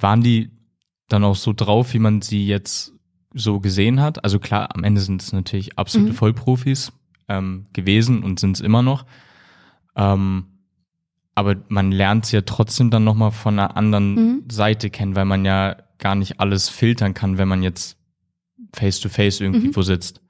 [0.00, 0.50] Waren die
[1.08, 2.92] dann auch so drauf, wie man sie jetzt
[3.34, 4.24] so gesehen hat?
[4.24, 6.16] Also klar, am Ende sind es natürlich absolute mhm.
[6.16, 6.92] Vollprofis
[7.28, 9.04] ähm, gewesen und sind es immer noch.
[9.96, 10.46] Ähm,
[11.34, 14.44] aber man lernt es ja trotzdem dann nochmal von einer anderen mhm.
[14.50, 17.96] Seite kennen, weil man ja gar nicht alles filtern kann, wenn man jetzt
[18.72, 19.76] face to face irgendwie mhm.
[19.76, 20.20] wo sitzt.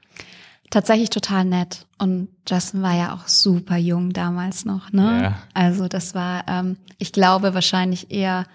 [0.70, 1.86] Tatsächlich total nett.
[1.98, 5.22] Und Justin war ja auch super jung damals noch, ne?
[5.22, 5.38] Ja.
[5.52, 8.46] Also das war, ähm, ich glaube wahrscheinlich eher,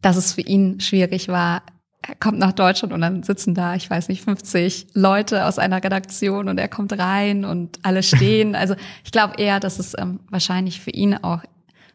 [0.00, 1.62] dass es für ihn schwierig war.
[2.02, 5.82] Er kommt nach Deutschland und dann sitzen da, ich weiß nicht, 50 Leute aus einer
[5.82, 8.54] Redaktion und er kommt rein und alle stehen.
[8.54, 11.42] Also ich glaube eher, dass es ähm, wahrscheinlich für ihn auch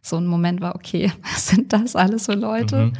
[0.01, 2.85] so ein Moment war, okay, was sind das alles so Leute?
[2.85, 2.93] Mhm.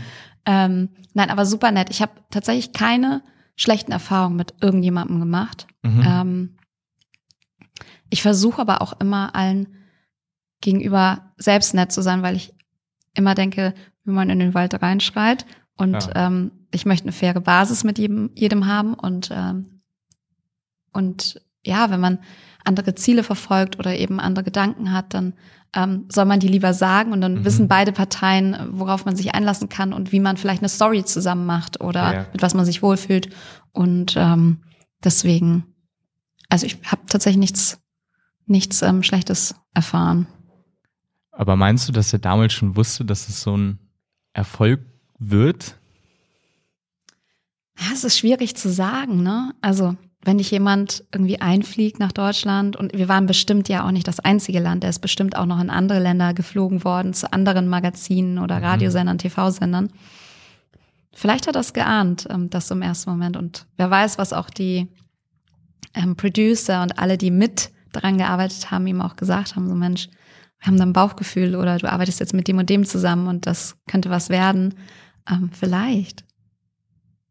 [0.45, 1.89] Ähm, nein, aber super nett.
[1.89, 3.21] Ich habe tatsächlich keine
[3.55, 5.67] schlechten Erfahrungen mit irgendjemandem gemacht.
[5.83, 6.03] Mhm.
[6.05, 6.57] Ähm,
[8.09, 9.67] ich versuche aber auch immer allen
[10.61, 12.53] gegenüber selbst nett zu sein, weil ich
[13.13, 16.27] immer denke, wie man in den Wald reinschreit und ja.
[16.27, 19.81] ähm, ich möchte eine faire Basis mit jedem, jedem haben und ähm,
[20.93, 22.19] und ja, wenn man
[22.63, 25.33] andere Ziele verfolgt oder eben andere Gedanken hat, dann
[25.73, 27.45] ähm, soll man die lieber sagen und dann mhm.
[27.45, 31.45] wissen beide Parteien, worauf man sich einlassen kann und wie man vielleicht eine Story zusammen
[31.45, 32.25] macht oder ja.
[32.33, 33.29] mit was man sich wohlfühlt.
[33.71, 34.63] Und ähm,
[35.03, 35.65] deswegen,
[36.49, 37.79] also ich habe tatsächlich nichts,
[38.45, 40.27] nichts ähm, Schlechtes erfahren.
[41.31, 43.79] Aber meinst du, dass er damals schon wusste, dass es so ein
[44.33, 44.81] Erfolg
[45.19, 45.77] wird?
[47.79, 49.53] Ja, es ist schwierig zu sagen, ne?
[49.61, 54.07] Also wenn dich jemand irgendwie einfliegt nach Deutschland und wir waren bestimmt ja auch nicht
[54.07, 57.67] das einzige Land, er ist bestimmt auch noch in andere Länder geflogen worden, zu anderen
[57.67, 58.65] Magazinen oder mhm.
[58.65, 59.89] Radiosendern, TV-Sendern.
[61.13, 63.37] Vielleicht hat er es geahnt, ähm, das im ersten Moment.
[63.37, 64.87] Und wer weiß, was auch die
[65.93, 70.09] ähm, Producer und alle, die mit daran gearbeitet haben, ihm auch gesagt haben, so Mensch,
[70.59, 73.45] wir haben da ein Bauchgefühl oder du arbeitest jetzt mit dem und dem zusammen und
[73.45, 74.75] das könnte was werden.
[75.29, 76.26] Ähm, vielleicht.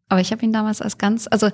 [0.08, 1.50] Aber ich habe ihn damals als ganz, also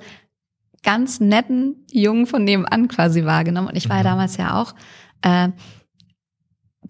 [0.83, 3.69] ganz netten Jungen von nebenan quasi wahrgenommen.
[3.69, 4.07] Und ich war ja Mhm.
[4.07, 4.75] damals ja auch
[5.21, 5.49] äh,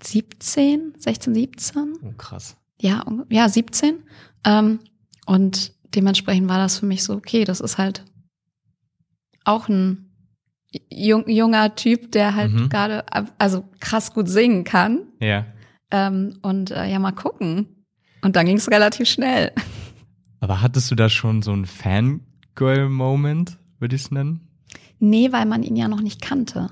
[0.02, 1.93] 17, 16, 17.
[2.04, 2.58] Oh, krass.
[2.82, 4.04] Ja, ja, 17.
[4.45, 4.80] Ähm,
[5.26, 8.04] und dementsprechend war das für mich so, okay, das ist halt
[9.45, 10.10] auch ein
[10.89, 12.69] jung, junger Typ, der halt Mhm.
[12.69, 13.06] gerade,
[13.38, 15.04] also krass gut singen kann.
[15.19, 15.45] Ja.
[15.91, 17.86] Ähm, und äh, ja, mal gucken.
[18.21, 19.52] Und dann ging es relativ schnell.
[20.43, 24.41] Aber hattest du da schon so einen Fangirl-Moment, würde ich es nennen?
[24.99, 26.69] Nee, weil man ihn ja noch nicht kannte.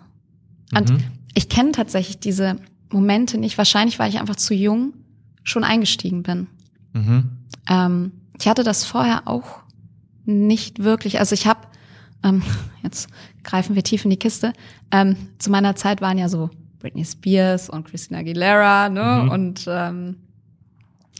[0.76, 0.98] Und Mhm.
[1.36, 2.58] ich kenne tatsächlich diese
[2.92, 3.58] Momente nicht.
[3.58, 4.92] Wahrscheinlich, weil ich einfach zu jung
[5.44, 6.48] schon eingestiegen bin.
[6.92, 7.30] Mhm.
[7.70, 9.62] Ähm, ich hatte das vorher auch
[10.26, 11.20] nicht wirklich.
[11.20, 11.62] Also ich habe,
[12.24, 12.42] ähm,
[12.84, 13.08] jetzt
[13.46, 14.52] greifen wir tief in die Kiste.
[14.92, 19.22] Ähm, zu meiner Zeit waren ja so Britney Spears und Christina Aguilera, ne?
[19.24, 19.30] Mhm.
[19.30, 20.18] Und ähm,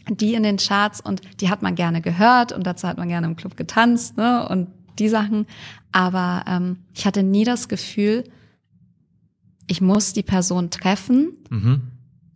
[0.08, 3.26] die in den Charts und die hat man gerne gehört und dazu hat man gerne
[3.26, 4.48] im Club getanzt, ne?
[4.48, 5.46] Und die Sachen.
[5.92, 8.24] Aber ähm, ich hatte nie das Gefühl,
[9.66, 11.80] ich muss die Person treffen Mhm.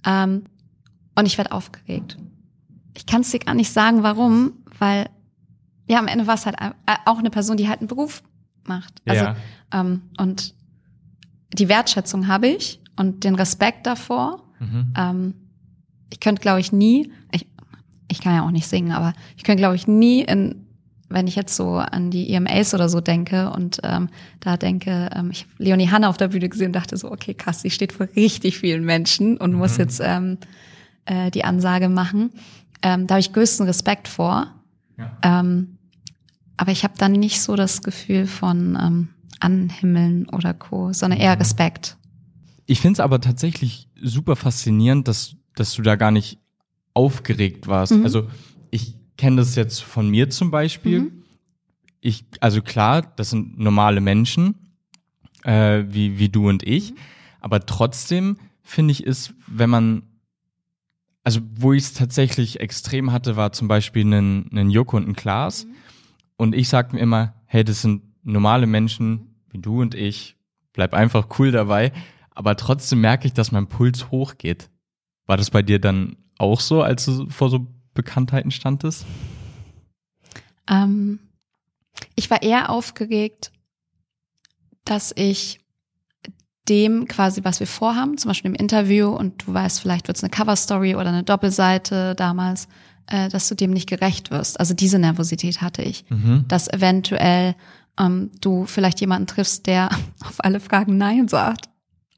[0.05, 0.45] ähm,
[1.15, 2.17] und ich werde aufgeregt.
[2.95, 5.09] Ich kann es dir gar nicht sagen, warum, weil
[5.89, 6.71] ja, am Ende war es halt äh,
[7.05, 8.23] auch eine Person, die halt einen Beruf
[8.65, 9.01] macht.
[9.07, 9.37] Also, Ja.
[9.73, 10.55] ähm, und
[11.53, 14.43] die Wertschätzung habe ich und den Respekt davor.
[14.59, 14.93] Mhm.
[14.97, 15.35] Ähm,
[16.11, 17.47] ich könnte, glaube ich, nie, ich,
[18.09, 20.67] ich kann ja auch nicht singen, aber ich könnte, glaube ich, nie in
[21.09, 24.09] wenn ich jetzt so an die EMAs oder so denke und ähm,
[24.41, 27.35] da denke, ähm, ich habe Leonie Hanna auf der Bühne gesehen und dachte so, okay,
[27.35, 30.39] krass, die steht vor richtig vielen Menschen und muss jetzt ähm,
[31.05, 32.33] äh, die Ansage machen.
[32.83, 34.53] Ähm, da habe ich größten Respekt vor.
[34.99, 35.17] Ja.
[35.23, 35.79] Ähm,
[36.57, 39.09] aber ich habe dann nicht so das Gefühl von ähm,
[39.41, 41.97] Anhimmeln oder Co., sondern eher Respekt.
[42.67, 46.41] Ich finde es aber tatsächlich super faszinierend, dass, dass du da gar nicht
[46.97, 47.93] aufgeregt warst.
[47.93, 48.05] Mhm.
[48.05, 48.27] Also
[48.71, 51.01] ich kenne das jetzt von mir zum Beispiel.
[51.01, 51.23] Mhm.
[52.01, 54.55] Ich, also klar, das sind normale Menschen,
[55.45, 56.93] äh, wie, wie du und ich.
[56.93, 56.97] Mhm.
[57.41, 60.03] Aber trotzdem finde ich es, wenn man,
[61.23, 65.17] also wo ich es tatsächlich extrem hatte, war zum Beispiel einen, einen Joko und ein
[65.17, 65.67] Klaas.
[65.67, 65.75] Mhm.
[66.37, 70.37] Und ich sag mir immer, hey, das sind normale Menschen, wie du und ich.
[70.73, 71.93] Bleib einfach cool dabei.
[72.31, 74.71] Aber trotzdem merke ich, dass mein Puls hochgeht.
[75.27, 79.05] War das bei dir dann auch so, als du vor so Bekanntheiten standest?
[80.69, 81.19] Ähm,
[82.15, 83.53] ich war eher aufgeregt,
[84.85, 85.61] dass ich
[86.69, 90.25] dem quasi, was wir vorhaben, zum Beispiel im Interview, und du weißt, vielleicht wird es
[90.25, 92.67] eine Coverstory oder eine Doppelseite damals,
[93.07, 94.59] äh, dass du dem nicht gerecht wirst.
[94.59, 96.45] Also diese Nervosität hatte ich, Mhm.
[96.49, 97.55] dass eventuell
[97.99, 99.91] ähm, du vielleicht jemanden triffst, der
[100.25, 101.69] auf alle Fragen Nein sagt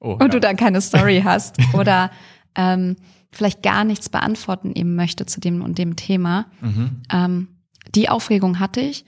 [0.00, 2.10] Oh, und du dann keine Story hast oder
[2.54, 2.96] ähm,
[3.30, 6.46] vielleicht gar nichts beantworten eben möchte zu dem und dem Thema.
[6.60, 7.02] Mhm.
[7.12, 7.48] Ähm,
[7.94, 9.04] die Aufregung hatte ich.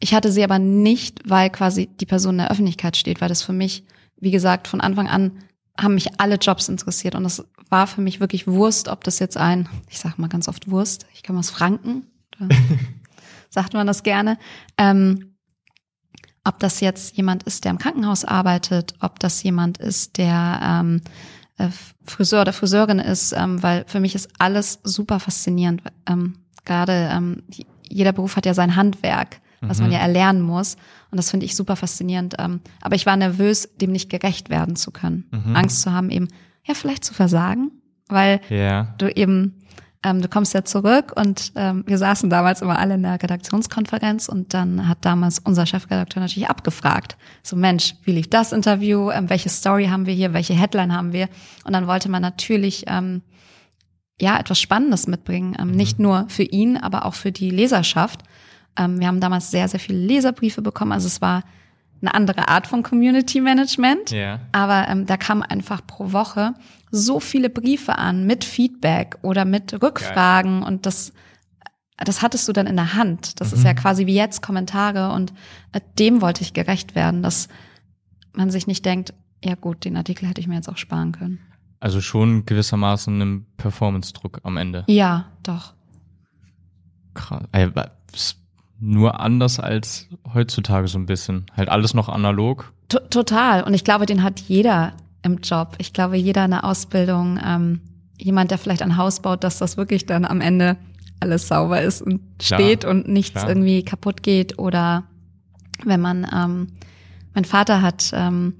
[0.00, 3.42] Ich hatte sie aber nicht, weil quasi die Person in der Öffentlichkeit steht, weil das
[3.42, 3.84] für mich,
[4.18, 5.32] wie gesagt, von Anfang an
[5.78, 9.36] haben mich alle Jobs interessiert und es war für mich wirklich Wurst, ob das jetzt
[9.36, 12.06] ein, ich sage mal ganz oft Wurst, ich komme aus Franken,
[13.50, 14.38] sagt man das gerne,
[14.78, 15.34] ähm,
[16.44, 21.00] ob das jetzt jemand ist, der im Krankenhaus arbeitet, ob das jemand ist, der ähm,
[21.58, 21.68] äh,
[22.04, 25.82] Friseur oder Friseurin ist, ähm, weil für mich ist alles super faszinierend.
[26.08, 27.42] Ähm, Gerade ähm,
[27.88, 30.76] jeder Beruf hat ja sein Handwerk, was man ja erlernen muss.
[31.10, 32.34] Und das finde ich super faszinierend.
[32.38, 35.24] Ähm, aber ich war nervös, dem nicht gerecht werden zu können.
[35.54, 36.28] Angst zu haben, eben,
[36.64, 37.70] ja, vielleicht zu versagen,
[38.08, 38.94] weil Ja.
[38.98, 39.58] du eben,
[40.04, 44.28] ähm, du kommst ja zurück und ähm, wir saßen damals immer alle in der Redaktionskonferenz
[44.28, 49.30] und dann hat damals unser Chefredakteur natürlich abgefragt, so Mensch, wie lief das Interview, ähm,
[49.30, 51.28] welche Story haben wir hier, welche Headline haben wir?
[51.64, 53.22] Und dann wollte man natürlich ähm,
[54.20, 58.20] ja etwas Spannendes mitbringen, ähm, nicht nur für ihn, aber auch für die Leserschaft.
[58.78, 61.44] Ähm, wir haben damals sehr, sehr viele Leserbriefe bekommen, also es war
[62.04, 64.10] eine andere Art von Community Management.
[64.10, 64.40] Ja.
[64.52, 66.54] Aber ähm, da kamen einfach pro Woche
[66.90, 71.12] so viele Briefe an mit Feedback oder mit Rückfragen und das
[71.96, 73.40] das hattest du dann in der Hand.
[73.40, 75.32] Das ist ja quasi wie jetzt Kommentare und
[75.72, 77.48] äh, dem wollte ich gerecht werden, dass
[78.32, 79.14] man sich nicht denkt,
[79.44, 81.38] ja gut, den Artikel hätte ich mir jetzt auch sparen können.
[81.78, 84.84] Also schon gewissermaßen einen Performance-Druck am Ende.
[84.88, 85.74] Ja, doch.
[87.14, 87.42] Krass.
[88.86, 91.46] Nur anders als heutzutage so ein bisschen.
[91.56, 92.72] Halt alles noch analog.
[92.88, 93.62] T total.
[93.64, 94.92] Und ich glaube, den hat jeder
[95.22, 95.76] im Job.
[95.78, 97.80] Ich glaube, jeder in der Ausbildung, ähm,
[98.18, 100.76] jemand, der vielleicht ein Haus baut, dass das wirklich dann am Ende
[101.20, 103.48] alles sauber ist und Klar, steht und nichts klar.
[103.48, 104.58] irgendwie kaputt geht.
[104.58, 105.04] Oder
[105.84, 106.66] wenn man, ähm,
[107.32, 108.54] mein Vater hat ähm,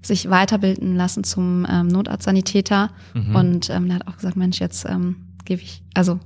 [0.00, 3.36] sich weiterbilden lassen zum ähm, Notarztsanitäter Mhm.
[3.36, 6.18] und ähm, der hat auch gesagt, Mensch, jetzt ähm, gebe ich, also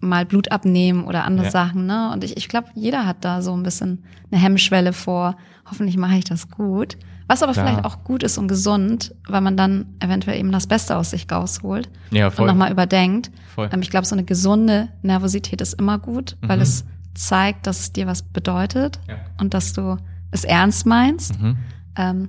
[0.00, 1.50] mal Blut abnehmen oder andere Ja.
[1.52, 2.10] Sachen, ne?
[2.12, 5.36] Und ich, ich glaube, jeder hat da so ein bisschen eine Hemmschwelle vor.
[5.68, 6.96] Hoffentlich mache ich das gut.
[7.26, 7.66] Was aber Klar.
[7.66, 11.30] vielleicht auch gut ist und gesund, weil man dann eventuell eben das Beste aus sich
[11.30, 12.46] rausholt Ja, und voll.
[12.46, 13.30] nochmal überdenkt.
[13.54, 13.68] Voll.
[13.72, 16.62] Ähm, ich glaube, so eine gesunde Nervosität ist immer gut, weil Mhm.
[16.62, 16.84] es
[17.14, 19.16] zeigt, dass es dir was bedeutet Ja.
[19.38, 19.96] und dass du
[20.30, 21.38] es ernst meinst.
[21.40, 21.56] Mhm.
[21.96, 22.28] Ähm,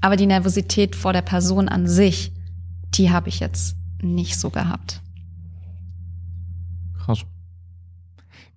[0.00, 2.32] aber die Nervosität vor der Person an sich,
[2.94, 5.02] die habe ich jetzt nicht so gehabt.
[6.98, 7.24] Krass.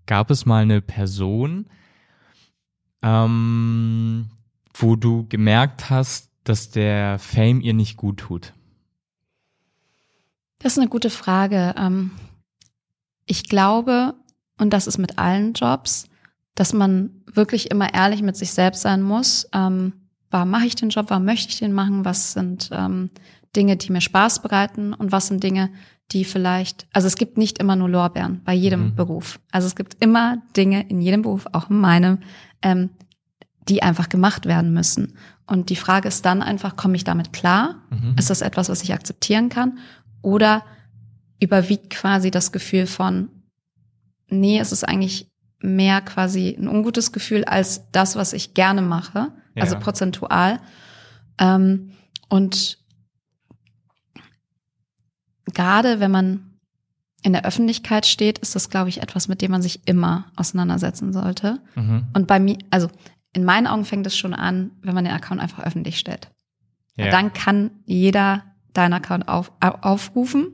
[0.07, 1.67] Gab es mal eine Person,
[3.03, 4.29] ähm,
[4.73, 8.53] wo du gemerkt hast, dass der Fame ihr nicht gut tut?
[10.59, 11.75] Das ist eine gute Frage.
[11.77, 12.11] Ähm,
[13.25, 14.15] ich glaube,
[14.57, 16.07] und das ist mit allen Jobs,
[16.55, 19.47] dass man wirklich immer ehrlich mit sich selbst sein muss.
[19.53, 19.93] Ähm,
[20.31, 21.07] warum mache ich den Job?
[21.09, 22.05] Warum möchte ich den machen?
[22.05, 23.11] Was sind ähm,
[23.55, 24.93] Dinge, die mir Spaß bereiten?
[24.93, 25.69] Und was sind Dinge,
[26.11, 28.95] die vielleicht, also es gibt nicht immer nur Lorbeeren bei jedem Mhm.
[28.95, 29.39] Beruf.
[29.51, 32.19] Also es gibt immer Dinge in jedem Beruf, auch in meinem,
[32.61, 32.89] ähm,
[33.67, 35.17] die einfach gemacht werden müssen.
[35.45, 37.83] Und die Frage ist dann einfach, komme ich damit klar?
[37.89, 38.15] Mhm.
[38.17, 39.79] Ist das etwas, was ich akzeptieren kann?
[40.21, 40.63] Oder
[41.39, 43.29] überwiegt quasi das Gefühl von,
[44.29, 49.31] nee, es ist eigentlich mehr quasi ein ungutes Gefühl als das, was ich gerne mache,
[49.55, 49.79] also Ja.
[49.81, 50.59] prozentual.
[51.39, 51.91] Ähm,
[52.29, 52.77] und
[55.53, 56.53] gerade wenn man
[57.23, 61.13] in der Öffentlichkeit steht, ist das, glaube ich, etwas, mit dem man sich immer auseinandersetzen
[61.13, 61.60] sollte.
[61.75, 62.05] Mhm.
[62.13, 62.89] Und bei mir, also
[63.33, 66.29] in meinen Augen fängt es schon an, wenn man den Account einfach öffentlich stellt.
[66.95, 70.53] Ja, Dann kann jeder deinen Account auf, au- aufrufen.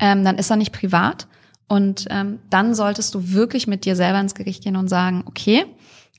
[0.00, 1.26] Ähm, dann ist er nicht privat.
[1.68, 5.64] Und ähm, dann solltest du wirklich mit dir selber ins Gericht gehen und sagen, okay,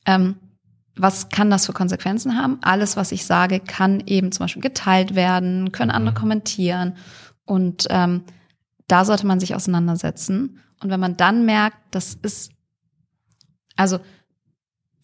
[0.05, 0.35] ähm,
[0.95, 2.59] was kann das für Konsequenzen haben?
[2.61, 6.19] Alles, was ich sage, kann eben zum Beispiel geteilt werden, können andere Mhm.
[6.19, 6.93] kommentieren.
[7.45, 8.23] Und ähm,
[8.87, 10.59] da sollte man sich auseinandersetzen.
[10.81, 12.51] Und wenn man dann merkt, das ist,
[13.75, 13.99] also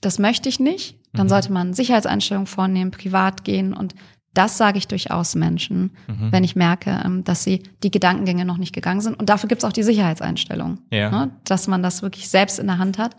[0.01, 1.29] das möchte ich nicht, dann Mhm.
[1.29, 3.73] sollte man Sicherheitseinstellungen vornehmen, privat gehen.
[3.73, 3.95] Und
[4.33, 6.31] das sage ich durchaus Menschen, Mhm.
[6.31, 9.19] wenn ich merke, ähm, dass sie die Gedankengänge noch nicht gegangen sind.
[9.19, 11.09] Und dafür gibt es auch die Sicherheitseinstellung, Ja.
[11.09, 11.31] ne?
[11.45, 13.15] dass man das wirklich selbst in der Hand hat.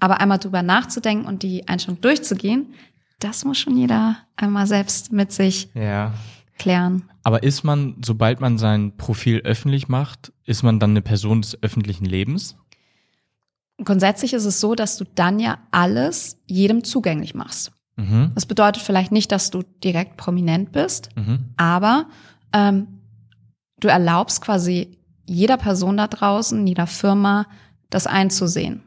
[0.00, 2.74] Aber einmal drüber nachzudenken und die Einstellung durchzugehen,
[3.20, 6.12] das muss schon jeder einmal selbst mit sich Ja.
[6.58, 7.04] Klären.
[7.22, 11.62] Aber ist man, sobald man sein Profil öffentlich macht, ist man dann eine Person des
[11.62, 12.56] öffentlichen Lebens?
[13.84, 17.72] Grundsätzlich ist es so, dass du dann ja alles jedem zugänglich machst.
[17.96, 18.32] Mhm.
[18.34, 21.50] Das bedeutet vielleicht nicht, dass du direkt prominent bist, Mhm.
[21.56, 22.06] aber
[22.52, 22.86] ähm,
[23.80, 27.46] du erlaubst quasi jeder Person da draußen, jeder Firma,
[27.90, 28.82] das einzusehen.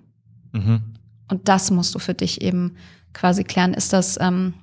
[0.53, 0.81] Mhm.
[1.27, 2.75] Und das musst du für dich eben
[3.13, 3.73] quasi klären.
[3.73, 4.53] Ist das ähm,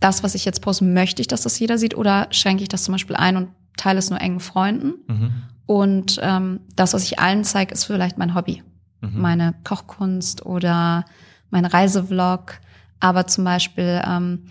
[0.00, 2.84] das, was ich jetzt poste, möchte ich, dass das jeder sieht oder schränke ich das
[2.84, 4.94] zum Beispiel ein und teile es nur engen Freunden?
[5.06, 5.32] Mhm.
[5.66, 8.62] Und ähm, das, was ich allen zeige, ist vielleicht mein Hobby.
[9.02, 9.20] Mhm.
[9.20, 11.04] Meine Kochkunst oder
[11.50, 12.58] mein Reisevlog.
[12.98, 14.46] Aber zum Beispiel ähm,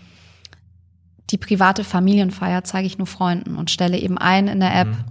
[1.30, 4.88] die private Familienfeier zeige ich nur Freunden und stelle eben ein in der App.
[4.88, 5.04] Mhm.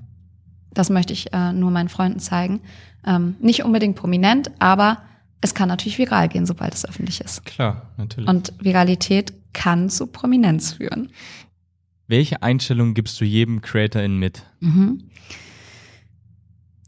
[0.74, 2.62] Das möchte ich äh, nur meinen Freunden zeigen.
[3.06, 4.98] Ähm, nicht unbedingt prominent, aber
[5.42, 7.46] es kann natürlich viral gehen, sobald es öffentlich ist.
[7.46, 8.30] Klar, natürlich.
[8.30, 11.12] Und Viralität kann zu Prominenz führen.
[12.08, 14.46] Welche Einstellung gibst du jedem CreatorIn mit?
[14.60, 15.10] Mhm.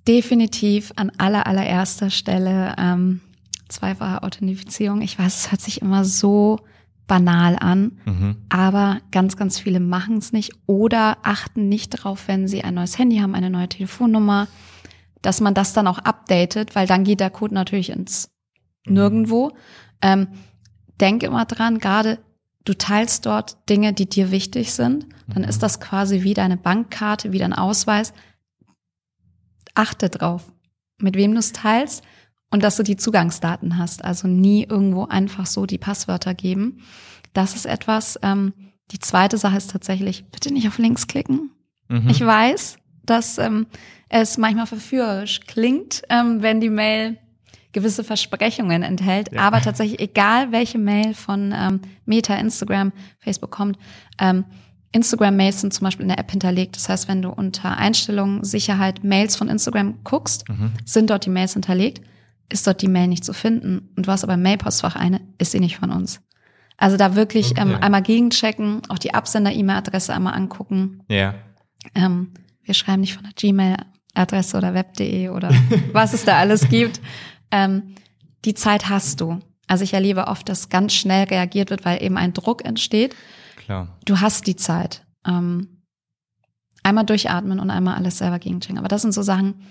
[0.07, 3.21] Definitiv an aller, allererster Stelle ähm,
[3.69, 5.01] zweifache Authentifizierung.
[5.01, 6.59] Ich weiß, es hört sich immer so
[7.05, 8.37] banal an, Mhm.
[8.49, 12.97] aber ganz, ganz viele machen es nicht oder achten nicht darauf, wenn sie ein neues
[12.97, 14.47] Handy haben, eine neue Telefonnummer,
[15.21, 18.31] dass man das dann auch updatet, weil dann geht der Code natürlich ins
[18.87, 19.51] Nirgendwo.
[20.01, 20.29] Ähm,
[20.99, 22.17] denk immer dran, gerade
[22.65, 25.49] du teilst dort Dinge, die dir wichtig sind, dann Mhm.
[25.49, 28.13] ist das quasi wie deine Bankkarte, wie dein Ausweis.
[29.73, 30.51] Achte drauf,
[30.99, 32.03] mit wem du es teilst
[32.49, 34.03] und dass du die Zugangsdaten hast.
[34.03, 36.81] Also nie irgendwo einfach so die Passwörter geben.
[37.33, 38.19] Das ist etwas.
[38.21, 38.53] Ähm,
[38.91, 41.51] die zweite Sache ist tatsächlich, bitte nicht auf Links klicken.
[41.87, 42.09] Mhm.
[42.09, 43.67] Ich weiß, dass ähm,
[44.09, 47.17] es manchmal verführerisch klingt, ähm, wenn die Mail
[47.73, 49.31] gewisse Versprechungen enthält.
[49.33, 49.41] Ja.
[49.41, 53.77] Aber tatsächlich, egal welche Mail von ähm, Meta, Instagram, Facebook kommt,
[54.19, 54.45] ähm,
[54.93, 56.75] Instagram-Mails sind zum Beispiel in der App hinterlegt.
[56.75, 60.71] Das heißt, wenn du unter Einstellungen, Sicherheit, Mails von Instagram guckst, Mhm.
[60.83, 62.01] sind dort die Mails hinterlegt,
[62.49, 63.89] ist dort die Mail nicht zu finden.
[63.95, 66.19] Und du hast aber im Mailpostfach eine, ist sie nicht von uns.
[66.75, 67.81] Also da wirklich ähm, Okay.
[67.83, 71.03] einmal gegenchecken, auch die Absender-E-Mail-Adresse einmal angucken.
[71.07, 71.35] Ja.
[71.95, 72.31] Ähm,
[72.63, 75.51] wir schreiben nicht von der Gmail-Adresse oder web.de oder
[75.93, 76.99] was es da alles gibt.
[77.51, 77.95] Ähm,
[78.45, 79.39] die Zeit hast du.
[79.67, 83.15] Also ich erlebe oft, dass ganz schnell reagiert wird, weil eben ein Druck entsteht.
[83.57, 83.97] Klar.
[84.05, 85.05] Du hast die Zeit.
[85.25, 85.81] Ähm,
[86.83, 88.79] einmal durchatmen und einmal alles selber gegenchecken.
[88.79, 89.61] Aber das sind so Sachen,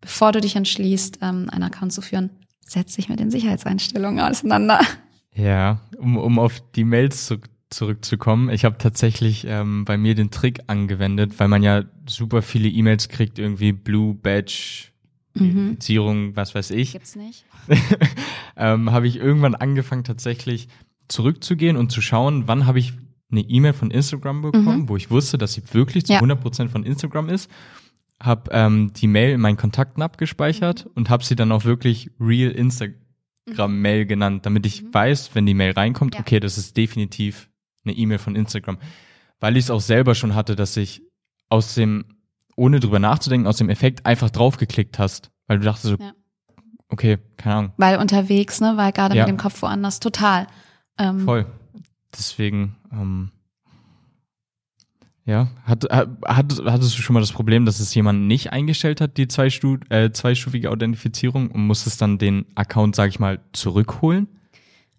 [0.00, 2.30] bevor du dich entschließt, ähm, einen Account zu führen,
[2.64, 4.80] setz dich mit den Sicherheitseinstellungen auseinander.
[5.34, 7.38] Ja, um, um auf die Mails zu,
[7.70, 8.50] zurückzukommen.
[8.50, 13.08] Ich habe tatsächlich ähm, bei mir den Trick angewendet, weil man ja super viele E-Mails
[13.08, 14.88] kriegt, irgendwie Blue Badge,
[15.36, 16.92] Verifizierung, was weiß ich.
[16.92, 17.44] Gibt's nicht.
[18.56, 20.68] ähm, habe ich irgendwann angefangen tatsächlich
[21.08, 22.92] zurückzugehen und zu schauen, wann habe ich
[23.30, 26.20] eine E-Mail von Instagram bekommen, wo ich wusste, dass sie wirklich zu Ja.
[26.20, 27.48] 100% von Instagram ist.
[28.20, 32.50] Habe ähm, die Mail in meinen Kontakten abgespeichert und habe sie dann auch wirklich Real
[32.50, 36.20] Instagram-Mail genannt, damit ich weiß, wenn die Mail reinkommt, Ja.
[36.20, 37.48] okay, das ist definitiv
[37.84, 38.78] eine E-Mail von Instagram.
[39.38, 41.02] Weil ich es auch selber schon hatte, dass ich
[41.48, 42.04] aus dem,
[42.56, 45.30] ohne drüber nachzudenken, aus dem Effekt einfach draufgeklickt hast.
[45.46, 46.12] Weil du dachtest so, Ja.
[46.88, 49.24] okay, keine Ahnung, Weil unterwegs, ne, weil gerade Ja.
[49.24, 50.46] mit dem Kopf woanders, total.
[50.98, 51.46] Ähm, Voll.
[52.16, 53.30] Deswegen, ähm,
[55.24, 59.16] ja, hat, hat, hattest du schon mal das Problem, dass es jemand nicht eingestellt hat,
[59.16, 64.26] die zweistu äh, zweistufige Authentifizierung und musstest dann den Account, sag ich mal, zurückholen?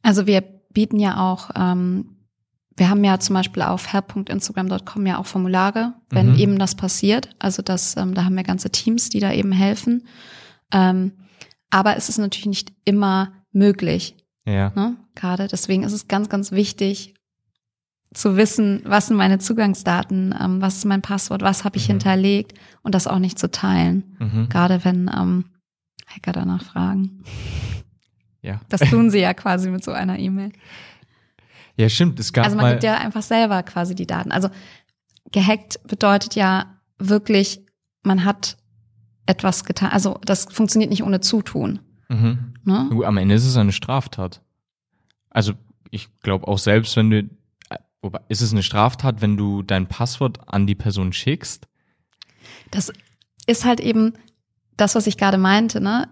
[0.04, 0.41] Also wir
[0.74, 2.16] bieten ja auch, ähm,
[2.78, 6.39] wir haben ja zum Beispiel auf help.instagram.com ja auch Formulare, wenn Mhm.
[6.39, 7.30] eben das passiert.
[7.39, 10.07] Also das, ähm, da haben wir ganze Teams, die da eben helfen.
[10.72, 11.11] Ähm,
[11.69, 14.15] aber es ist natürlich nicht immer möglich,
[14.45, 14.72] Ja.
[14.76, 14.95] ne?
[15.15, 17.13] Gerade deswegen ist es ganz, ganz wichtig
[18.13, 21.93] zu wissen, was sind meine Zugangsdaten, ähm, was ist mein Passwort, was habe ich Mhm.
[21.93, 22.53] hinterlegt
[22.84, 24.15] und das auch nicht zu teilen.
[24.19, 24.49] Mhm.
[24.49, 25.45] Gerade wenn ähm,
[26.07, 27.24] Hacker danach fragen.
[28.41, 28.59] Ja.
[28.69, 30.51] Das tun sie ja quasi mit so einer E-Mail.
[31.82, 32.19] Ja, stimmt.
[32.19, 34.32] Es gab Also man gibt ja einfach selber quasi die Daten.
[34.32, 34.49] Also
[35.32, 37.65] gehackt bedeutet ja wirklich,
[38.03, 38.57] man hat
[39.25, 39.89] etwas getan.
[39.91, 41.79] Also das funktioniert nicht ohne Zutun.
[42.09, 42.53] mhm.
[42.63, 42.89] Ne?
[43.03, 44.43] Am Ende ist es eine Straftat.
[45.32, 45.53] Also
[45.89, 47.29] ich glaube auch selbst, wenn du,
[48.03, 51.67] wobei, ist es eine Straftat, wenn du dein Passwort an die Person schickst?
[52.69, 52.93] Das
[53.47, 54.13] ist halt eben
[54.77, 55.82] das, was ich gerade meinte.
[55.82, 56.07] Ne?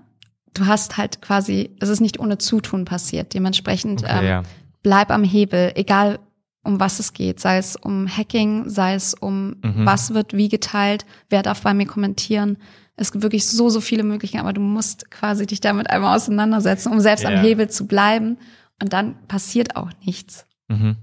[0.56, 3.36] Du hast halt quasi, es ist nicht ohne Zutun passiert.
[3.36, 4.44] Dementsprechend Okay, ähm, ja.
[4.84, 6.20] Bleib am Hebel, egal
[6.64, 9.86] um was es geht, sei es um Hacking, sei es um Mhm.
[9.86, 12.58] was wird wie geteilt, wer darf bei mir kommentieren.
[12.96, 16.92] Es gibt wirklich so, so viele Möglichkeiten, aber du musst quasi dich damit einmal auseinandersetzen,
[16.92, 17.30] um selbst Ja.
[17.30, 18.38] am Hebel zu bleiben.
[18.82, 20.46] Und dann passiert auch nichts.
[20.68, 20.98] Mhm.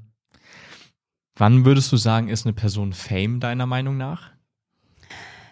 [1.36, 4.30] Wann würdest du sagen, ist eine Person Fame deiner Meinung nach?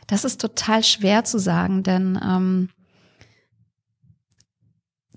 [0.07, 2.69] Das ist total schwer zu sagen, denn ähm,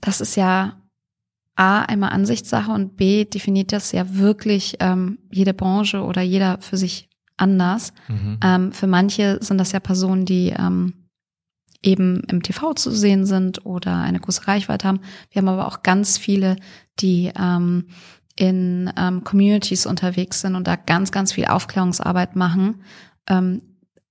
[0.01, 0.78] das ist ja
[1.58, 6.78] A, einmal Ansichtssache und B, definiert das ja wirklich ähm, jede Branche oder jeder für
[6.78, 7.93] sich anders.
[8.08, 8.38] Mhm.
[8.43, 10.93] Ähm, für manche sind das ja Personen, die ähm,
[11.82, 14.99] eben im TV zu sehen sind oder eine große Reichweite haben.
[15.32, 16.58] Wir haben aber auch ganz viele,
[16.99, 17.88] die ähm,
[18.36, 22.84] in ähm, Communities unterwegs sind und da ganz, ganz viel Aufklärungsarbeit machen.
[23.28, 23.62] Ähm,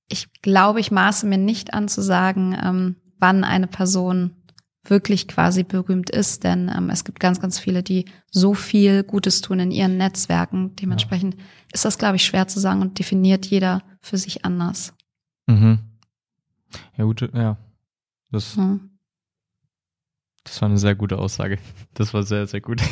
[0.08, 4.32] ich glaube, ich maße mir nicht an zu sagen, ähm, wann eine Person
[4.90, 9.40] wirklich quasi berühmt ist, denn ähm, es gibt ganz, ganz viele, die so viel Gutes
[9.40, 10.76] tun in ihren Netzwerken.
[10.76, 11.36] Dementsprechend
[11.72, 14.94] ist das, glaube ich, schwer zu sagen und definiert jeder für sich anders.
[15.46, 15.78] Mhm.
[16.96, 17.56] Ja, gut, ja.
[18.30, 18.90] Das, Hm.
[20.44, 21.58] das war eine sehr gute Aussage.
[21.94, 22.82] Das war sehr, sehr gut.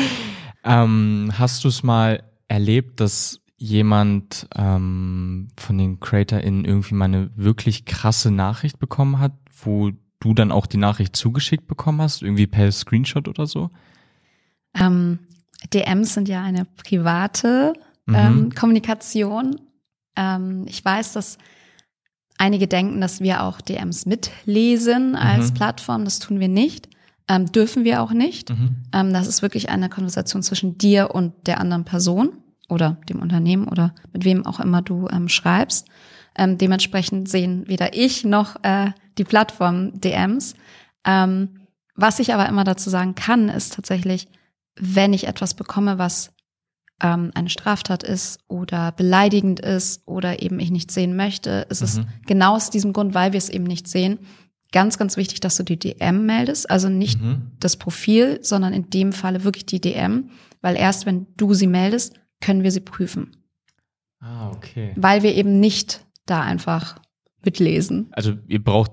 [0.64, 7.30] ähm, hast du es mal erlebt, dass jemand ähm, von den CreatorInnen irgendwie mal eine
[7.36, 9.90] wirklich krasse Nachricht bekommen hat, wo
[10.20, 13.70] du dann auch die Nachricht zugeschickt bekommen hast, irgendwie per Screenshot oder so?
[14.74, 15.18] Ähm,
[15.74, 17.72] DMs sind ja eine private
[18.06, 18.14] Mhm.
[18.14, 19.60] ähm, Kommunikation.
[20.16, 21.38] Ähm, ich weiß, dass
[22.38, 25.54] einige denken, dass wir auch DMs mitlesen als Mhm.
[25.54, 26.04] Plattform.
[26.04, 26.88] Das tun wir nicht.
[27.28, 28.50] Ähm, dürfen wir auch nicht.
[28.50, 28.76] Mhm.
[28.92, 32.30] Ähm, das ist wirklich eine Konversation zwischen dir und der anderen Person
[32.68, 35.86] oder dem Unternehmen oder mit wem auch immer du ähm, schreibst.
[36.40, 40.54] Ähm, dementsprechend sehen weder ich noch äh, die Plattform DMs.
[41.04, 44.26] Ähm, was ich aber immer dazu sagen kann, ist tatsächlich,
[44.74, 46.32] wenn ich etwas bekomme, was
[47.02, 51.98] ähm, eine Straftat ist oder beleidigend ist oder eben ich nicht sehen möchte, ist es
[51.98, 52.06] Mhm.
[52.26, 54.18] genau aus diesem Grund, weil wir es eben nicht sehen,
[54.72, 56.70] ganz, ganz wichtig, dass du die DM meldest.
[56.70, 57.50] Also nicht Mhm.
[57.60, 60.30] das Profil, sondern in dem Falle wirklich die DM,
[60.62, 63.36] weil erst wenn du sie meldest, können wir sie prüfen,
[64.20, 64.94] Ah, okay.
[64.96, 67.00] weil wir eben nicht da einfach
[67.44, 68.08] mitlesen.
[68.12, 68.92] Also ihr braucht,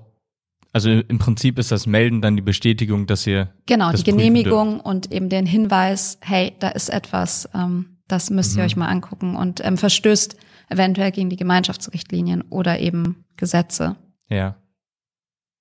[0.72, 5.12] also im Prinzip ist das Melden dann die Bestätigung, dass ihr Genau, die Genehmigung und
[5.12, 8.66] eben den Hinweis, hey, da ist etwas, ähm, das müsst ihr Mhm.
[8.66, 10.36] euch mal angucken und ähm, verstößt
[10.70, 13.96] eventuell gegen die Gemeinschaftsrichtlinien oder eben Gesetze.
[14.28, 14.56] Ja.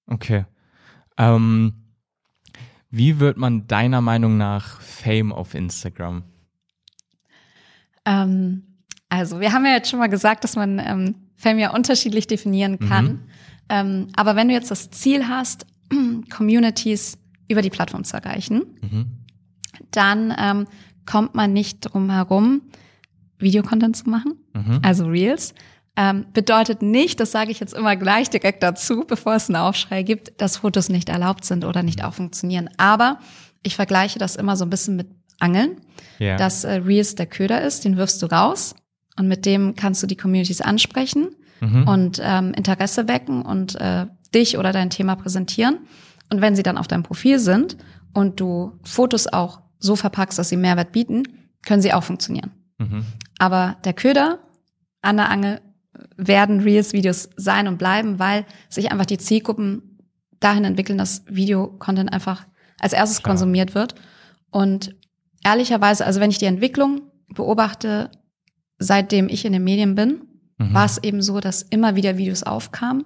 [0.08, 0.46] Okay.
[1.18, 1.74] Ähm,
[2.90, 6.24] wie wird man deiner Meinung nach Fame auf Instagram?
[8.06, 8.64] Ähm,
[9.10, 12.80] also, wir haben ja jetzt schon mal gesagt, dass man ähm, Fame ja unterschiedlich definieren
[12.80, 13.22] kann.
[13.70, 15.66] Ähm, aber wenn du jetzt das Ziel hast,
[16.36, 17.18] Communities
[17.48, 19.06] über die Plattform zu erreichen, mhm.
[19.92, 20.68] dann ähm,
[21.06, 22.62] kommt man nicht drum herum,
[23.38, 24.80] Videocontent zu machen, mhm.
[24.84, 25.54] also Reels.
[25.96, 30.04] Ähm, bedeutet nicht, das sage ich jetzt immer gleich direkt dazu, bevor es einen Aufschrei
[30.04, 32.70] gibt, dass Fotos nicht erlaubt sind oder nicht auch funktionieren.
[32.78, 33.20] Aber
[33.64, 35.08] ich vergleiche das immer so ein bisschen mit
[35.40, 35.82] Angeln,
[36.20, 36.38] yeah.
[36.38, 38.76] dass äh, Reels der Köder ist, den wirfst du raus
[39.18, 41.88] und mit dem kannst du die Communities ansprechen mhm.
[41.88, 45.80] und ähm, Interesse wecken und äh, dich oder dein Thema präsentieren.
[46.30, 47.78] Und wenn sie dann auf deinem Profil sind
[48.14, 51.24] und du Fotos auch so verpackst, dass sie Mehrwert bieten,
[51.66, 52.52] können sie auch funktionieren.
[52.78, 53.06] Mhm.
[53.40, 54.40] Aber der Köder
[55.02, 55.62] an der Angel
[56.16, 60.00] werden Reels-Videos sein und bleiben, weil sich einfach die Zielgruppen
[60.40, 62.46] dahin entwickeln, dass Video-Content einfach
[62.80, 63.34] als erstes Klar.
[63.34, 63.96] konsumiert wird.
[64.52, 64.96] Und
[65.44, 68.12] ehrlicherweise, also wenn ich die Entwicklung beobachte,
[68.80, 70.22] seitdem ich in den Medien bin,
[70.58, 70.74] mhm.
[70.74, 73.06] war es eben so, dass immer wieder Videos aufkamen.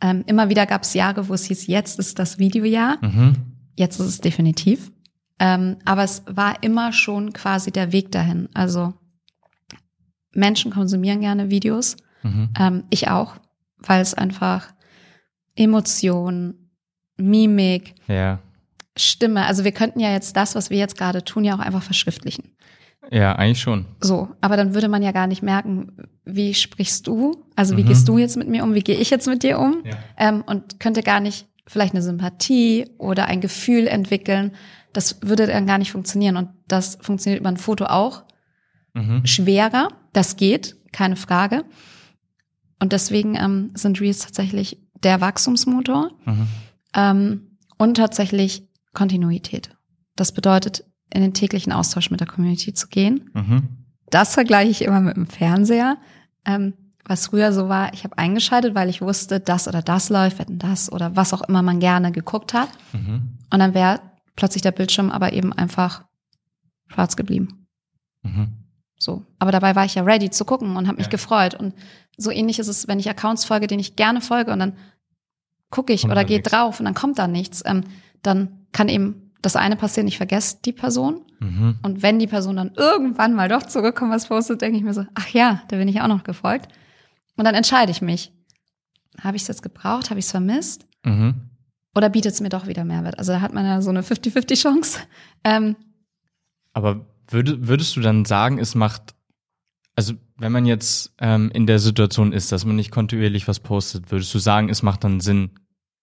[0.00, 2.98] Ähm, immer wieder gab es Jahre, wo es hieß, jetzt ist das Videojahr.
[3.02, 3.36] Mhm.
[3.76, 4.90] Jetzt ist es definitiv.
[5.38, 8.48] Ähm, aber es war immer schon quasi der Weg dahin.
[8.54, 8.94] Also
[10.32, 11.96] Menschen konsumieren gerne Videos.
[12.22, 12.50] Mhm.
[12.58, 13.36] Ähm, ich auch,
[13.78, 14.72] weil es einfach
[15.56, 16.54] Emotion,
[17.16, 18.38] Mimik, ja.
[18.96, 19.46] Stimme.
[19.46, 22.52] Also wir könnten ja jetzt das, was wir jetzt gerade tun, ja auch einfach verschriftlichen.
[23.10, 23.86] Ja, eigentlich schon.
[24.00, 27.44] So, aber dann würde man ja gar nicht merken, wie sprichst du?
[27.56, 27.88] Also wie mhm.
[27.88, 28.74] gehst du jetzt mit mir um?
[28.74, 29.82] Wie gehe ich jetzt mit dir um?
[29.84, 29.96] Ja.
[30.16, 34.52] Ähm, und könnte gar nicht vielleicht eine Sympathie oder ein Gefühl entwickeln.
[34.92, 36.36] Das würde dann gar nicht funktionieren.
[36.36, 38.24] Und das funktioniert über ein Foto auch.
[38.94, 39.26] Mhm.
[39.26, 41.64] Schwerer, das geht, keine Frage.
[42.80, 46.46] Und deswegen ähm, sind Reels tatsächlich der Wachstumsmotor mhm.
[46.94, 49.70] ähm, und tatsächlich Kontinuität.
[50.16, 53.30] Das bedeutet, in den täglichen Austausch mit der Community zu gehen.
[53.34, 53.68] Mhm.
[54.10, 55.98] Das vergleiche ich immer mit dem Fernseher.
[56.44, 60.38] Ähm, was früher so war, ich habe eingeschaltet, weil ich wusste, das oder das läuft,
[60.38, 62.68] wenn das oder was auch immer man gerne geguckt hat.
[62.92, 63.38] Mhm.
[63.52, 64.00] Und dann wäre
[64.36, 66.04] plötzlich der Bildschirm aber eben einfach
[66.86, 67.66] schwarz geblieben.
[68.22, 68.48] Mhm.
[68.98, 69.24] So.
[69.38, 71.10] Aber dabei war ich ja ready zu gucken und habe mich ja.
[71.10, 71.54] gefreut.
[71.54, 71.74] Und
[72.16, 74.74] so ähnlich ist es, wenn ich Accounts folge, denen ich gerne folge und dann
[75.70, 77.62] gucke ich kommt oder gehe drauf und dann kommt da nichts.
[77.64, 77.84] Ähm,
[78.22, 81.22] dann kann eben das eine passieren, ich vergesse die Person.
[81.40, 81.78] Mhm.
[81.82, 85.06] Und wenn die Person dann irgendwann mal doch zurückkommt, was postet, denke ich mir so,
[85.14, 86.68] ach ja, da bin ich auch noch gefolgt.
[87.36, 88.32] Und dann entscheide ich mich.
[89.20, 90.10] Habe ich es jetzt gebraucht?
[90.10, 90.86] Habe ich es vermisst?
[91.04, 91.34] Mhm.
[91.94, 93.18] Oder bietet es mir doch wieder Mehrwert?
[93.18, 95.00] Also da hat man ja so eine 50-50 Chance.
[95.42, 95.76] Ähm,
[96.72, 99.14] Aber würd, würdest du dann sagen, es macht,
[99.96, 104.10] also wenn man jetzt ähm, in der Situation ist, dass man nicht kontinuierlich was postet,
[104.10, 105.50] würdest du sagen, es macht dann Sinn,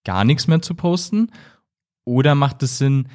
[0.04, 1.32] gar nichts mehr zu posten?
[2.04, 3.08] Oder macht es Sinn,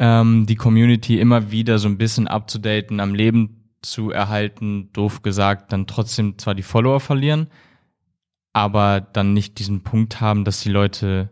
[0.00, 5.72] ähm, die Community immer wieder so ein bisschen abzudaten, am Leben zu erhalten, doof gesagt,
[5.72, 7.48] dann trotzdem zwar die Follower verlieren,
[8.54, 11.30] aber dann nicht diesen Punkt haben, dass die Leute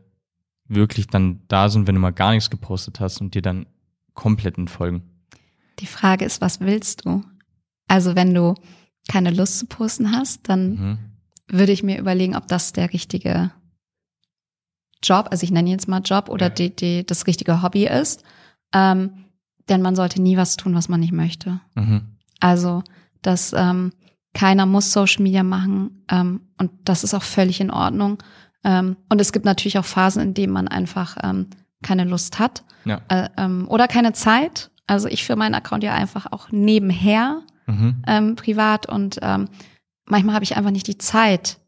[0.67, 3.67] wirklich dann da sind, wenn du mal gar nichts gepostet hast und dir dann
[4.13, 5.03] komplett entfolgen.
[5.79, 7.25] Die Frage ist, was willst du?
[7.87, 8.55] Also wenn du
[9.09, 10.99] keine Lust zu posten hast, dann mhm.
[11.49, 13.51] würde ich mir überlegen, ob das der richtige
[15.03, 16.51] Job, also ich nenne jetzt mal Job oder ja.
[16.51, 18.25] die, die, das richtige Hobby ist.
[18.73, 19.25] Ähm,
[19.69, 21.61] denn man sollte nie was tun, was man nicht möchte.
[21.75, 22.17] Mhm.
[22.41, 22.83] Also,
[23.23, 23.93] dass ähm,
[24.35, 28.23] keiner muss Social Media machen ähm, und das ist auch völlig in Ordnung.
[28.65, 31.49] Ähm, und es gibt natürlich auch Phasen, in denen man einfach ähm,
[31.83, 33.01] keine Lust hat ja.
[33.09, 34.71] äh, ähm, oder keine Zeit.
[34.87, 38.03] Also ich für meinen Account ja einfach auch nebenher mhm.
[38.07, 39.49] ähm, privat und ähm,
[40.07, 41.59] manchmal habe ich einfach nicht die Zeit,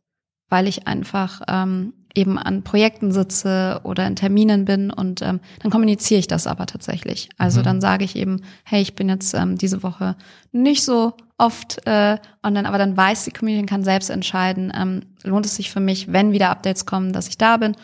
[0.49, 5.71] weil ich einfach ähm, eben an Projekten sitze oder in Terminen bin und ähm, dann
[5.71, 7.29] kommuniziere ich das aber tatsächlich.
[7.39, 7.65] Also mhm.
[7.65, 10.17] dann sage ich eben, hey, ich bin jetzt ähm, diese Woche
[10.53, 15.47] nicht so oft äh, online, aber dann weiß die Community kann selbst entscheiden, ähm, lohnt
[15.47, 17.77] es sich für mich, wenn wieder Updates kommen, dass ich da bin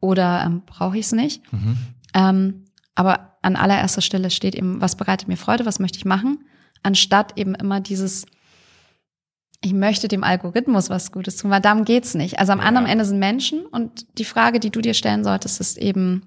[0.00, 1.42] oder ähm, brauche ich es nicht.
[1.52, 1.76] Mhm.
[2.14, 2.64] Ähm,
[2.94, 6.38] aber an allererster Stelle steht eben, was bereitet mir Freude, was möchte ich machen,
[6.82, 8.26] anstatt eben immer dieses
[9.64, 12.38] ich möchte dem Algorithmus was Gutes tun, weil darum geht's nicht.
[12.38, 12.66] Also am ja.
[12.66, 16.22] anderen Ende sind Menschen und die Frage, die du dir stellen solltest, ist eben,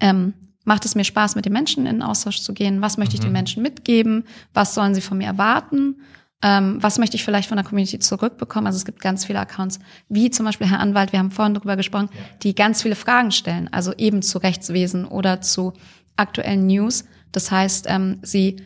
[0.00, 0.32] ähm,
[0.64, 2.80] macht es mir Spaß, mit den Menschen in Austausch zu gehen?
[2.80, 3.14] Was möchte mhm.
[3.16, 3.34] ich den mhm.
[3.34, 4.24] Menschen mitgeben?
[4.54, 6.00] Was sollen sie von mir erwarten?
[6.40, 8.66] Ähm, was möchte ich vielleicht von der Community zurückbekommen?
[8.66, 9.78] Also es gibt ganz viele Accounts,
[10.08, 12.08] wie zum Beispiel Herr Anwalt, wir haben vorhin darüber gesprochen,
[12.42, 15.74] die ganz viele Fragen stellen, also eben zu Rechtswesen oder zu
[16.16, 17.04] aktuellen News.
[17.30, 18.56] Das heißt, ähm, sie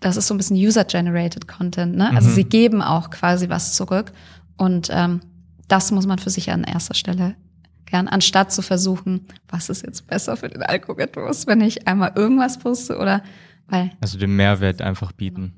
[0.00, 2.10] das ist so ein bisschen User-Generated Content, ne?
[2.14, 2.34] Also mhm.
[2.34, 4.12] sie geben auch quasi was zurück.
[4.56, 5.20] Und ähm,
[5.68, 7.34] das muss man für sich an erster Stelle
[7.86, 12.58] gern, anstatt zu versuchen, was ist jetzt besser für den Algorithmus, wenn ich einmal irgendwas
[12.58, 13.22] poste oder
[13.68, 13.92] weil.
[14.00, 15.54] Also den Mehrwert einfach bieten.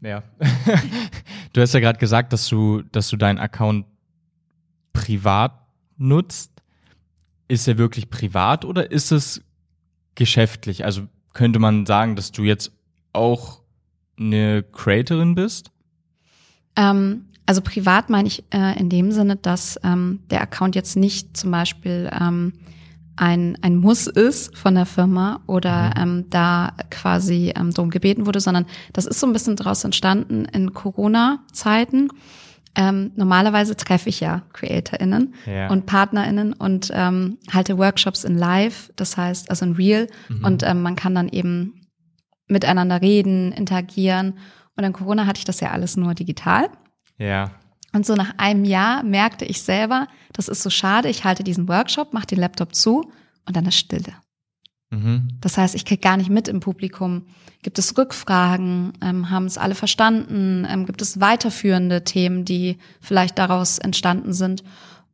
[0.00, 0.22] Ja.
[1.52, 3.86] du hast ja gerade gesagt, dass du, dass du deinen Account
[4.92, 5.52] privat
[5.96, 6.52] nutzt,
[7.48, 9.42] ist er wirklich privat oder ist es
[10.14, 10.84] geschäftlich?
[10.84, 12.72] Also könnte man sagen, dass du jetzt
[13.12, 13.60] auch
[14.18, 15.70] eine Creatorin bist?
[16.76, 21.36] Ähm, also privat meine ich äh, in dem Sinne, dass ähm, der Account jetzt nicht
[21.36, 22.52] zum Beispiel ähm,
[23.16, 26.02] ein, ein Muss ist von der Firma oder mhm.
[26.02, 30.44] ähm, da quasi ähm, darum gebeten wurde, sondern das ist so ein bisschen daraus entstanden
[30.46, 32.08] in Corona-Zeiten.
[32.76, 35.68] Ähm, normalerweise treffe ich ja CreatorInnen ja.
[35.70, 40.44] und PartnerInnen und ähm, halte Workshops in Live, das heißt also in Real mhm.
[40.44, 41.88] und ähm, man kann dann eben
[42.46, 44.38] miteinander reden, interagieren
[44.76, 46.70] und in Corona hatte ich das ja alles nur digital.
[47.18, 47.50] Ja.
[47.92, 51.68] Und so nach einem Jahr merkte ich selber, das ist so schade, ich halte diesen
[51.68, 53.10] Workshop, mache den Laptop zu
[53.46, 54.14] und dann ist Stille.
[54.90, 55.28] Mhm.
[55.40, 57.22] Das heißt, ich kriege gar nicht mit im Publikum.
[57.62, 58.92] Gibt es Rückfragen?
[59.00, 60.66] Ähm, haben es alle verstanden?
[60.68, 64.64] Ähm, gibt es weiterführende Themen, die vielleicht daraus entstanden sind?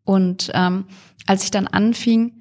[0.05, 0.85] Und ähm,
[1.27, 2.33] als ich dann anfing,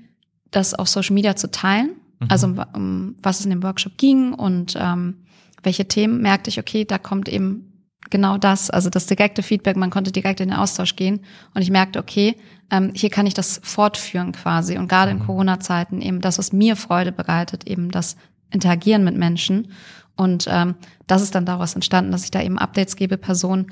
[0.52, 2.28] das auf Social Media zu teilen, mhm.
[2.30, 5.26] also um, um, was es in dem Workshop ging und ähm,
[5.64, 7.65] welche Themen, merkte ich, okay, da kommt eben
[8.10, 11.22] genau das, also das direkte Feedback, man konnte direkt in den Austausch gehen
[11.54, 12.36] und ich merkte, okay,
[12.72, 15.26] ähm, hier kann ich das fortführen quasi und gerade in mhm.
[15.26, 18.16] Corona-Zeiten eben das, was mir Freude bereitet, eben das
[18.52, 19.70] Interagieren mit Menschen
[20.16, 20.76] und ähm,
[21.08, 23.72] das ist dann daraus entstanden, dass ich da eben Updates gebe, Personen,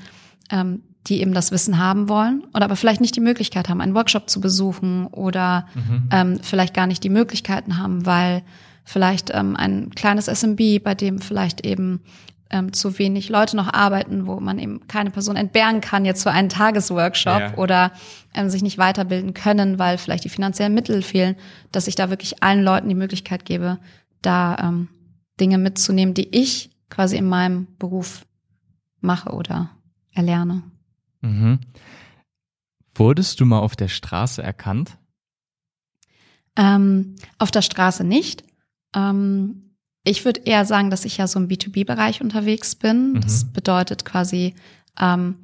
[0.51, 3.95] ähm, die eben das Wissen haben wollen oder aber vielleicht nicht die Möglichkeit haben, einen
[3.95, 6.09] Workshop zu besuchen oder mhm.
[6.11, 8.43] ähm, vielleicht gar nicht die Möglichkeiten haben, weil
[8.85, 12.01] vielleicht ähm, ein kleines SMB, bei dem vielleicht eben
[12.53, 16.31] ähm, zu wenig Leute noch arbeiten, wo man eben keine Person entbehren kann jetzt für
[16.31, 17.57] einen Tagesworkshop ja.
[17.57, 17.91] oder
[18.33, 21.35] ähm, sich nicht weiterbilden können, weil vielleicht die finanziellen Mittel fehlen,
[21.71, 23.79] dass ich da wirklich allen Leuten die Möglichkeit gebe,
[24.21, 24.87] da ähm,
[25.39, 28.23] Dinge mitzunehmen, die ich quasi in meinem Beruf
[29.01, 29.71] mache oder
[30.11, 30.61] erlerne.
[31.21, 31.59] Mhm.
[32.93, 34.99] Wurdest du mal auf der Straße erkannt?
[36.55, 38.43] Ähm, auf der Straße nicht.
[38.95, 39.62] Ähm,
[40.03, 43.13] ich würde eher sagen, dass ich ja so im B2B-Bereich unterwegs bin.
[43.13, 43.21] Mhm.
[43.21, 44.53] Das bedeutet quasi
[44.99, 45.35] ähm,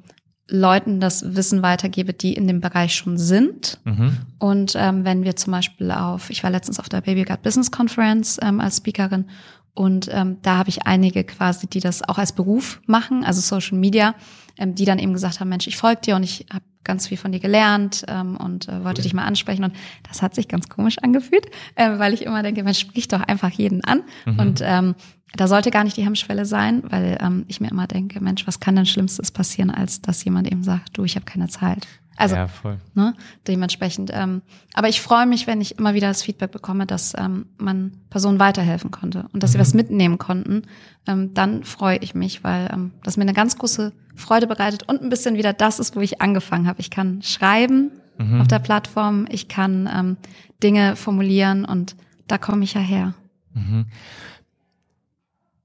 [0.48, 3.78] Leuten das Wissen weitergebe, die in dem Bereich schon sind.
[3.84, 4.18] Mhm.
[4.38, 7.70] Und ähm, wenn wir zum Beispiel auf, ich war letztens auf der Baby Gut Business
[7.70, 9.26] Conference ähm, als Speakerin
[9.74, 13.78] und ähm, da habe ich einige quasi, die das auch als Beruf machen, also Social
[13.78, 14.14] Media,
[14.58, 17.16] ähm, die dann eben gesagt haben, Mensch, ich folge dir und ich habe ganz viel
[17.16, 19.62] von dir gelernt ähm, und äh, wollte dich mal ansprechen.
[19.62, 19.74] Und
[20.08, 23.50] das hat sich ganz komisch angefühlt, äh, weil ich immer denke, man spricht doch einfach
[23.50, 24.02] jeden an.
[24.26, 24.38] Mhm.
[24.40, 24.96] Und ähm,
[25.36, 28.58] da sollte gar nicht die Hemmschwelle sein, weil ähm, ich mir immer denke, Mensch, was
[28.58, 31.86] kann denn Schlimmstes passieren, als dass jemand eben sagt, du, ich habe keine Zeit.
[32.20, 32.76] Also ja, voll.
[32.94, 33.14] Ne,
[33.48, 34.10] dementsprechend.
[34.12, 34.42] Ähm,
[34.74, 38.38] aber ich freue mich, wenn ich immer wieder das Feedback bekomme, dass ähm, man Personen
[38.38, 39.52] weiterhelfen konnte und dass mhm.
[39.52, 40.64] sie was mitnehmen konnten.
[41.06, 45.00] Ähm, dann freue ich mich, weil ähm, das mir eine ganz große Freude bereitet und
[45.00, 46.80] ein bisschen wieder das ist, wo ich angefangen habe.
[46.80, 48.42] Ich kann schreiben mhm.
[48.42, 50.16] auf der Plattform, ich kann ähm,
[50.62, 51.96] Dinge formulieren und
[52.26, 53.14] da komme ich ja her.
[53.54, 53.86] Mhm.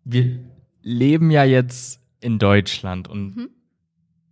[0.06, 0.40] Wir
[0.84, 3.50] leben ja jetzt in Deutschland und mhm.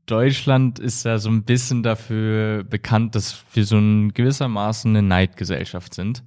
[0.06, 5.93] Deutschland ist ja so ein bisschen dafür bekannt, dass wir so ein gewissermaßen eine Neidgesellschaft
[5.93, 6.24] sind.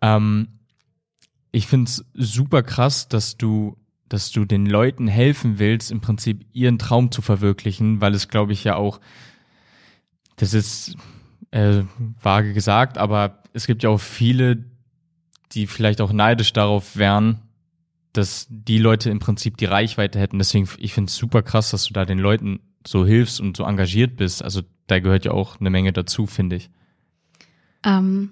[0.00, 0.48] Ähm,
[1.52, 3.76] ich finde es super krass, dass du,
[4.08, 8.52] dass du den Leuten helfen willst, im Prinzip ihren Traum zu verwirklichen, weil es, glaube
[8.52, 9.00] ich, ja auch,
[10.36, 10.96] das ist
[11.52, 11.84] äh,
[12.20, 14.64] vage gesagt, aber es gibt ja auch viele,
[15.52, 17.43] die vielleicht auch neidisch darauf wären,
[18.14, 20.38] dass die Leute im Prinzip die Reichweite hätten.
[20.38, 23.64] Deswegen, ich finde es super krass, dass du da den Leuten so hilfst und so
[23.64, 24.42] engagiert bist.
[24.42, 26.70] Also da gehört ja auch eine Menge dazu, finde ich.
[27.84, 28.30] Ähm,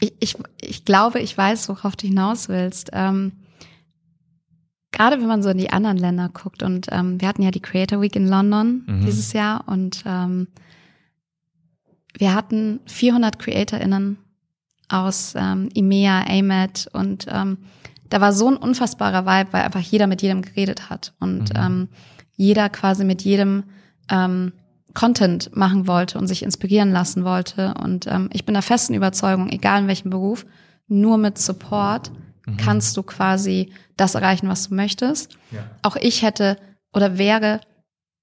[0.00, 0.36] ich, ich.
[0.60, 2.90] Ich glaube, ich weiß, worauf du hinaus willst.
[2.92, 3.32] Ähm,
[4.90, 7.60] gerade wenn man so in die anderen Länder guckt und ähm, wir hatten ja die
[7.60, 9.06] Creator Week in London mhm.
[9.06, 10.48] dieses Jahr und ähm,
[12.16, 14.18] wir hatten 400 CreatorInnen
[14.88, 17.58] aus ähm, EMEA, AMET und ähm,
[18.08, 21.60] da war so ein unfassbarer Vibe, weil einfach jeder mit jedem geredet hat und mhm.
[21.60, 21.88] ähm,
[22.36, 23.64] jeder quasi mit jedem
[24.10, 24.52] ähm,
[24.94, 27.74] Content machen wollte und sich inspirieren lassen wollte.
[27.74, 30.46] Und ähm, ich bin der festen Überzeugung, egal in welchem Beruf,
[30.86, 32.10] nur mit Support
[32.46, 32.56] mhm.
[32.56, 35.36] kannst du quasi das erreichen, was du möchtest.
[35.50, 35.60] Ja.
[35.82, 36.56] Auch ich hätte
[36.94, 37.60] oder wäre,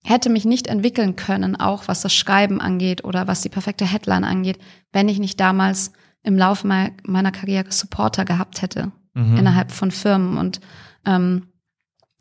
[0.03, 4.23] hätte mich nicht entwickeln können, auch was das Schreiben angeht oder was die perfekte Headline
[4.23, 4.57] angeht,
[4.91, 5.91] wenn ich nicht damals
[6.23, 6.67] im Laufe
[7.03, 9.37] meiner Karriere Supporter gehabt hätte mhm.
[9.37, 10.37] innerhalb von Firmen.
[10.37, 10.61] Und
[11.05, 11.47] ähm,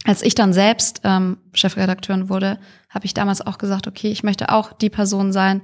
[0.04, 4.50] als ich dann selbst ähm, Chefredakteurin wurde, habe ich damals auch gesagt, okay, ich möchte
[4.50, 5.60] auch die Person sein,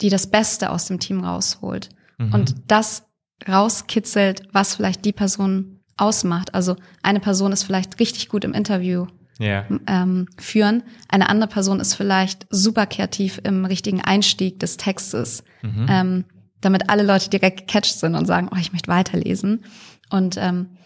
[0.00, 1.88] die das Beste aus dem Team rausholt
[2.18, 2.34] mhm.
[2.34, 3.04] und das
[3.46, 6.54] rauskitzelt, was vielleicht die Person ausmacht.
[6.54, 9.06] Also eine Person ist vielleicht richtig gut im Interview
[9.38, 9.66] Ja.
[9.86, 10.82] ähm, führen.
[11.08, 15.44] Eine andere Person ist vielleicht super kreativ im richtigen Einstieg des Textes,
[15.88, 16.24] ähm,
[16.60, 19.64] damit alle Leute direkt gecatcht sind und sagen, oh, ich möchte weiterlesen.
[20.12, 20.76] Und ähm,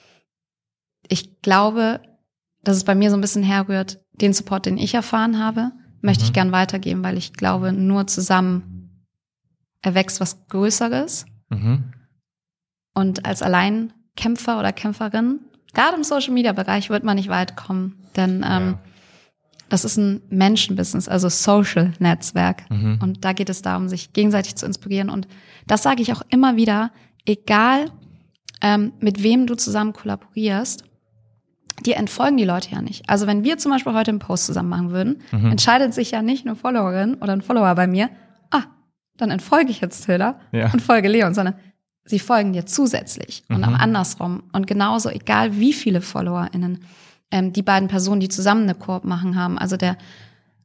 [1.09, 2.01] ich glaube,
[2.63, 6.25] dass es bei mir so ein bisschen herrührt, den Support, den ich erfahren habe, möchte
[6.25, 9.05] ich gern weitergeben, weil ich glaube, nur zusammen
[9.83, 11.27] erwächst was Größeres.
[11.51, 11.93] Mhm.
[12.95, 15.41] Und als Alleinkämpfer oder Kämpferin,
[15.75, 17.97] gerade im Social Media Bereich, wird man nicht weit kommen.
[18.17, 18.79] Denn ähm, Ja.
[19.69, 22.69] das ist ein Menschenbusiness, also Social Netzwerk.
[22.71, 22.99] Mhm.
[23.03, 25.11] Und da geht es darum, sich gegenseitig zu inspirieren.
[25.11, 25.29] Und
[25.67, 26.91] das sage ich auch immer wieder,
[27.27, 27.91] egal
[28.63, 30.85] ähm, mit wem du zusammen kollaborierst,
[31.85, 33.09] dir entfolgen die Leute ja nicht.
[33.09, 35.51] Also wenn wir zum Beispiel heute einen Post zusammen machen würden, Mhm.
[35.53, 38.09] entscheidet sich ja nicht eine Followerin oder ein Follower bei mir,
[38.51, 38.63] ah,
[39.19, 40.73] dann entfolge ich jetzt Tilda Ja.
[40.73, 41.55] und folge Leon, sondern
[42.05, 43.65] sie folgen dir zusätzlich und Mhm.
[43.65, 44.45] auch andersrum.
[44.53, 46.81] Und genauso, egal wie viele FollowerInnen
[47.33, 49.59] ähm, die beiden Personen, die zusammen eine Koop machen, haben.
[49.59, 49.97] Also der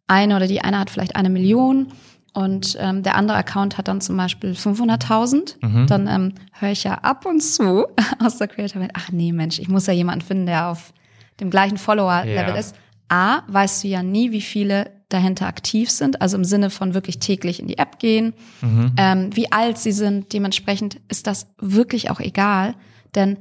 [0.07, 1.87] eine oder die eine hat vielleicht eine Million
[2.34, 5.55] und ähm, der andere Account hat dann zum Beispiel 500.000.
[5.65, 5.88] Mhm.
[5.88, 7.86] Dann ähm, höre ich ja ab und zu
[8.19, 10.93] aus der Creator-Welt, ach nee, Mensch, ich muss ja jemanden finden, der auf
[11.39, 12.55] dem gleichen Follower-Level Ja.
[12.55, 12.75] ist.
[13.09, 17.19] A, weißt du ja nie, wie viele dahinter aktiv sind, also im Sinne von wirklich
[17.19, 18.91] täglich in die App gehen, Mhm.
[18.95, 20.32] ähm, wie alt sie sind.
[20.32, 22.75] Dementsprechend ist das wirklich auch egal,
[23.15, 23.38] denn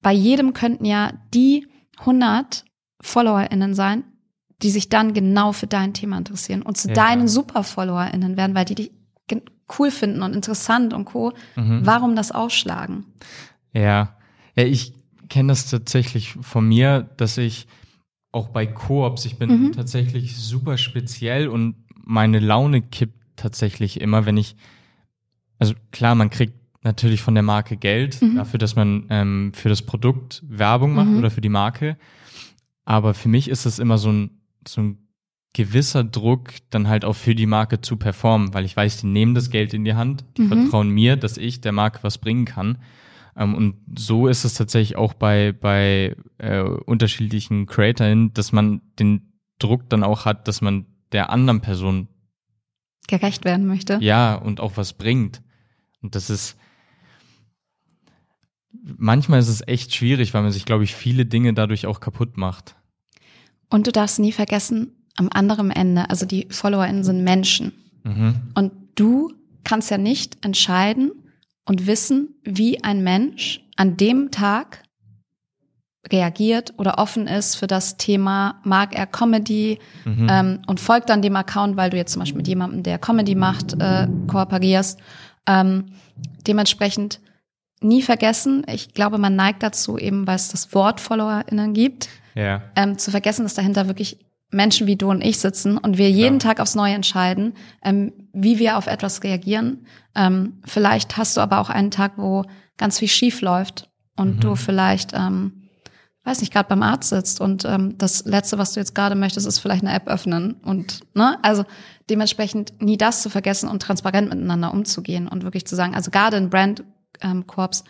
[0.00, 1.66] bei jedem könnten ja die
[1.98, 2.64] 100
[3.02, 4.04] FollowerInnen sein,
[4.62, 6.94] die sich dann genau für dein Thema interessieren und zu Ja.
[6.94, 8.90] deinen Super-FollowerInnen werden, weil die dich
[9.78, 11.32] cool finden und interessant und co.
[11.56, 11.80] Mhm.
[11.84, 13.04] Warum das aufschlagen?
[13.74, 14.16] Ja.
[14.56, 14.94] Ja, ich
[15.28, 17.66] kenne das tatsächlich von mir, dass ich
[18.32, 19.72] auch bei Koops, ich bin Mhm.
[19.72, 24.56] tatsächlich super speziell und meine Laune kippt tatsächlich immer, wenn ich,
[25.58, 28.36] also klar, man kriegt natürlich von der Marke Geld Mhm.
[28.36, 31.18] dafür, dass man ähm, für das Produkt Werbung macht Mhm.
[31.18, 31.98] oder für die Marke.
[32.86, 35.08] Aber für mich ist es immer so ein, so ein
[35.54, 39.34] gewisser Druck, dann halt auch für die Marke zu performen, weil ich weiß, die nehmen
[39.34, 40.48] das Geld in die Hand, die Mhm.
[40.48, 42.78] vertrauen mir, dass ich der Marke was bringen kann.
[43.36, 49.32] Ähm, und so ist es tatsächlich auch bei, bei äh, unterschiedlichen CreatorInnen, dass man den
[49.58, 52.08] Druck dann auch hat, dass man der anderen Person
[53.08, 53.98] Gerecht werden möchte.
[54.02, 55.42] ja und auch was bringt.
[56.02, 56.56] Und das ist
[58.96, 62.36] manchmal ist es echt schwierig, weil man sich, glaube ich, viele Dinge dadurch auch kaputt
[62.36, 62.76] macht.
[63.70, 67.72] Und du darfst nie vergessen, am anderen Ende, also die FollowerInnen sind Menschen.
[68.04, 68.34] Mhm.
[68.54, 69.32] Und du
[69.64, 71.10] kannst ja nicht entscheiden
[71.64, 74.82] und wissen, wie ein Mensch an dem Tag
[76.10, 80.26] reagiert oder offen ist für das Thema, mag er Comedy Mhm.
[80.30, 83.34] ähm, und folgt dann dem Account, weil du jetzt zum Beispiel mit jemandem, der Comedy
[83.34, 84.98] macht, äh, kooperierst.
[85.46, 85.86] Ähm,
[86.46, 87.20] dementsprechend
[87.80, 92.08] nie vergessen, ich glaube, man neigt dazu, eben weil es das Wort FollowerInnen gibt,
[92.38, 92.62] Ja.
[92.76, 94.18] ähm, zu vergessen, dass dahinter wirklich
[94.50, 96.38] Menschen wie du und ich sitzen und wir jeden Ja.
[96.38, 99.86] Tag aufs Neue entscheiden, ähm, wie wir auf etwas reagieren.
[100.14, 102.44] Ähm, vielleicht hast du aber auch einen Tag, wo
[102.78, 104.40] ganz viel schief läuft und Mhm.
[104.40, 105.64] du vielleicht, ähm,
[106.24, 109.46] weiß nicht, gerade beim Arzt sitzt und ähm, das Letzte, was du jetzt gerade möchtest,
[109.46, 111.64] ist vielleicht eine App öffnen und ne, also
[112.08, 116.36] dementsprechend nie das zu vergessen und transparent miteinander umzugehen und wirklich zu sagen, also gerade
[116.38, 116.84] in Brand
[117.20, 117.84] ähm, Corps,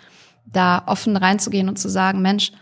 [0.45, 2.53] da offen reinzugehen und zu sagen, Mensch,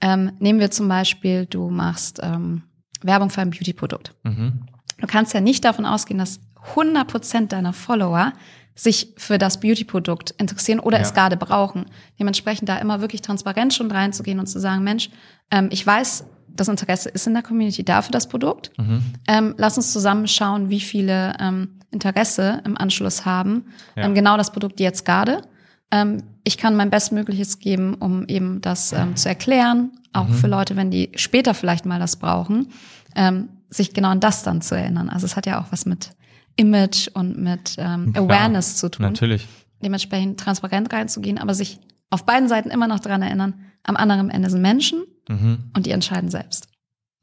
[0.00, 2.62] ähm, nehmen wir zum Beispiel, du machst ähm,
[3.02, 4.14] Werbung für ein Beauty-Produkt.
[4.24, 4.62] Mhm.
[4.98, 6.40] Du kannst ja nicht davon ausgehen, dass
[6.74, 8.32] 100% deiner Follower
[8.74, 11.02] sich für das Beauty-Produkt interessieren oder Ja.
[11.02, 11.86] es gerade brauchen.
[12.18, 15.08] Dementsprechend da immer wirklich transparent schon reinzugehen und zu sagen, Mensch,
[15.50, 18.72] ähm, ich weiß, das Interesse ist in der Community da für das Produkt.
[18.78, 19.02] Mhm.
[19.28, 23.66] Ähm, lass uns zusammen schauen, wie viele ähm, Interesse im Anschluss haben.
[23.94, 24.04] Ja.
[24.04, 25.42] Ähm, genau das Produkt jetzt gerade.
[25.90, 30.34] Ähm, ich kann mein Bestmögliches geben, um eben das ähm, zu erklären, auch Mhm.
[30.34, 32.68] für Leute, wenn die später vielleicht mal das brauchen,
[33.14, 35.08] ähm, sich genau an das dann zu erinnern.
[35.08, 36.10] Also es hat ja auch was mit
[36.56, 39.04] Image und mit ähm, Klar, Awareness zu tun.
[39.06, 39.46] Natürlich.
[39.82, 41.78] Dementsprechend transparent reinzugehen, aber sich
[42.10, 45.70] auf beiden Seiten immer noch daran erinnern, am anderen Ende sind Menschen Mhm.
[45.76, 46.68] und die entscheiden selbst.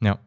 [0.01, 0.19] Ja.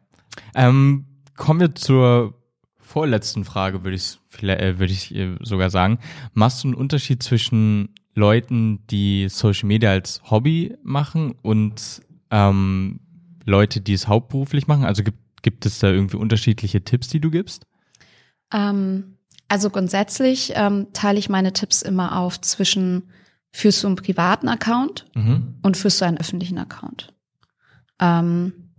[0.55, 2.33] Ähm, kommen wir zur
[2.79, 5.99] vorletzten Frage, würde ich, äh, würde ich äh, sogar sagen.
[6.33, 12.01] Machst du einen Unterschied zwischen Leuten, die Social Media als Hobby machen und
[12.31, 12.99] ähm,
[13.45, 14.83] Leute, die es hauptberuflich machen?
[14.85, 17.65] Also gibt, gibt es da irgendwie unterschiedliche Tipps, die du gibst?
[18.51, 23.03] Ähm, also grundsätzlich ähm, teile ich meine Tipps immer auf zwischen
[23.51, 25.55] führst du einen privaten Account Mhm.
[25.61, 27.13] und führst du einen öffentlichen Account.
[27.99, 28.71] Ähm,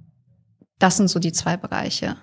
[0.79, 2.17] das sind so die zwei Bereiche.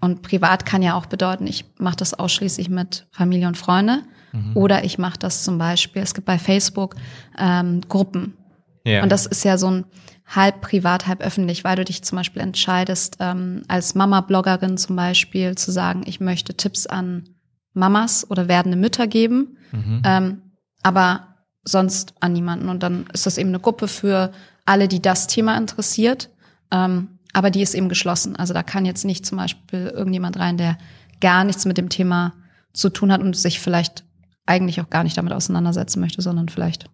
[0.00, 4.02] Und privat kann ja auch bedeuten, ich mache das ausschließlich mit Familie und Freunde
[4.32, 4.56] Mhm.
[4.56, 6.96] oder ich mache das zum Beispiel, es gibt bei Facebook
[7.38, 8.36] ähm, Gruppen.
[8.84, 9.02] Ja.
[9.02, 9.84] Und das ist ja so ein
[10.26, 15.56] halb privat, halb öffentlich, weil du dich zum Beispiel entscheidest, ähm, als Mama-Bloggerin zum Beispiel
[15.56, 17.28] zu sagen, ich möchte Tipps an
[17.74, 20.02] Mamas oder werdende Mütter geben, mhm.
[20.04, 20.42] ähm,
[20.82, 21.28] aber
[21.64, 22.68] sonst an niemanden.
[22.68, 24.32] Und dann ist das eben eine Gruppe für
[24.64, 26.30] alle, die das Thema interessiert.
[26.70, 28.36] Ähm, aber die ist eben geschlossen.
[28.36, 30.76] Also da kann jetzt nicht zum Beispiel irgendjemand rein, der
[31.20, 32.34] gar nichts mit dem Thema
[32.72, 34.04] zu tun hat und sich vielleicht
[34.46, 36.86] eigentlich auch gar nicht damit auseinandersetzen möchte, sondern vielleicht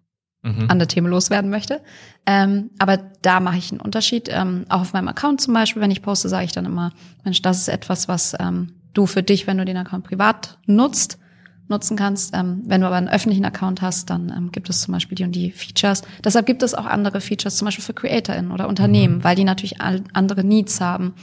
[0.43, 0.65] mhm.
[0.69, 1.81] andere Themen loswerden möchte.
[2.25, 4.29] Ähm, aber da mache ich einen Unterschied.
[4.31, 6.93] Ähm, auch auf meinem Account zum Beispiel, wenn ich poste, sage ich dann immer,
[7.23, 11.19] Mensch, das ist etwas, was ähm, du für dich, wenn du den Account privat nutzt,
[11.67, 12.35] nutzen kannst.
[12.35, 15.23] Ähm, wenn du aber einen öffentlichen Account hast, dann ähm, gibt es zum Beispiel die
[15.23, 16.03] und die Features.
[16.23, 19.23] Deshalb gibt es auch andere Features, zum Beispiel für CreatorInnen oder Unternehmen, mhm.
[19.23, 21.13] weil die natürlich andere Needs haben,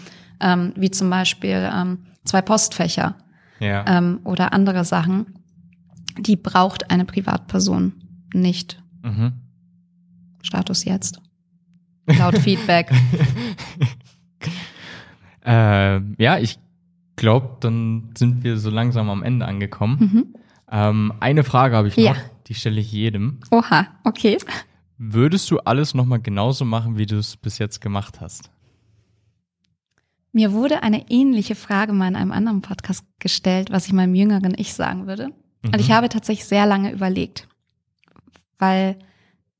[0.40, 3.16] ähm, wie zum Beispiel ähm, zwei Postfächer
[3.58, 3.84] ja.
[3.88, 5.34] ähm, oder andere Sachen.
[6.18, 7.92] Die braucht eine Privatperson
[8.32, 8.82] nicht.
[9.02, 9.32] Mhm.
[10.42, 11.20] Status jetzt.
[12.06, 12.90] Laut Feedback.
[15.44, 16.58] äh, ja, ich
[17.16, 19.98] glaube, dann sind wir so langsam am Ende angekommen.
[19.98, 20.34] Mhm.
[20.70, 22.16] Ähm, eine Frage habe ich noch, ja.
[22.46, 23.40] die stelle ich jedem.
[23.50, 24.38] Oha, okay.
[24.98, 28.50] Würdest du alles nochmal genauso machen, wie du es bis jetzt gemacht hast?
[30.32, 34.54] Mir wurde eine ähnliche Frage mal in einem anderen Podcast gestellt, was ich meinem jüngeren
[34.56, 35.30] Ich sagen würde.
[35.62, 35.74] Mhm.
[35.74, 37.48] Und ich habe tatsächlich sehr lange überlegt,
[38.58, 38.98] weil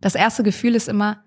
[0.01, 1.23] das erste Gefühl ist immer,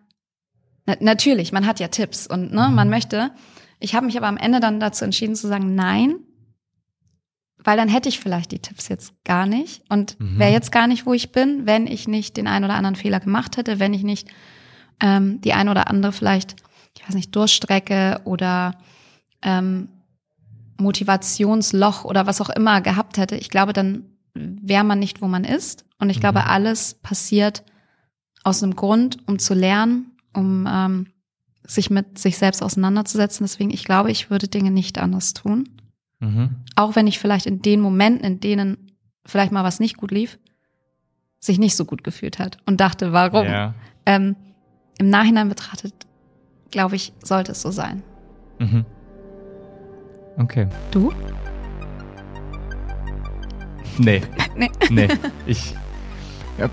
[0.85, 2.75] na, natürlich, man hat ja Tipps und ne, mhm.
[2.75, 3.31] man möchte,
[3.79, 6.15] ich habe mich aber am Ende dann dazu entschieden zu sagen, nein,
[7.63, 10.39] weil dann hätte ich vielleicht die Tipps jetzt gar nicht und mhm.
[10.39, 13.19] wäre jetzt gar nicht, wo ich bin, wenn ich nicht den einen oder anderen Fehler
[13.19, 14.29] gemacht hätte, wenn ich nicht
[15.01, 16.55] ähm, die ein oder andere vielleicht,
[16.95, 18.77] ich weiß nicht, Durchstrecke oder
[19.41, 19.89] ähm,
[20.77, 23.35] Motivationsloch oder was auch immer gehabt hätte.
[23.35, 25.85] Ich glaube, dann wäre man nicht, wo man ist.
[25.99, 26.21] Und ich mhm.
[26.21, 27.63] glaube, alles passiert
[28.43, 31.07] aus einem Grund, um zu lernen, um ähm,
[31.63, 33.43] sich mit sich selbst auseinanderzusetzen.
[33.43, 35.69] Deswegen, ich glaube, ich würde Dinge nicht anders tun.
[36.19, 36.55] Mhm.
[36.75, 38.91] Auch wenn ich vielleicht in den Momenten, in denen
[39.25, 40.39] vielleicht mal was nicht gut lief,
[41.39, 43.45] sich nicht so gut gefühlt hat und dachte, warum?
[43.45, 43.73] Ja.
[44.05, 44.35] Ähm,
[44.97, 45.93] Im Nachhinein betrachtet,
[46.71, 48.03] glaube ich, sollte es so sein.
[48.59, 48.85] Mhm.
[50.37, 50.67] Okay.
[50.91, 51.13] Du?
[54.03, 54.21] Nee.
[54.55, 54.69] nee.
[54.89, 55.07] Nee.
[55.45, 55.75] Ich.
[56.57, 56.69] Ja,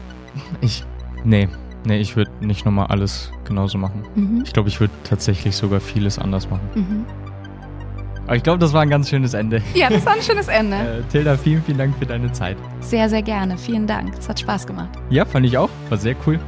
[0.61, 0.85] ich.
[1.25, 1.49] Nee.
[1.85, 4.03] Nee, ich würde nicht nochmal alles genauso machen.
[4.15, 4.43] Mhm.
[4.45, 6.69] Ich glaube, ich würde tatsächlich sogar vieles anders machen.
[6.75, 7.05] Mhm.
[8.27, 9.63] Aber ich glaube, das war ein ganz schönes Ende.
[9.73, 10.77] Ja, das war ein schönes Ende.
[10.77, 12.57] äh, Tilda, vielen, vielen Dank für deine Zeit.
[12.81, 13.57] Sehr, sehr gerne.
[13.57, 14.15] Vielen Dank.
[14.19, 14.89] Es hat Spaß gemacht.
[15.11, 15.71] Ja, fand ich auch.
[15.91, 16.41] War sehr cool.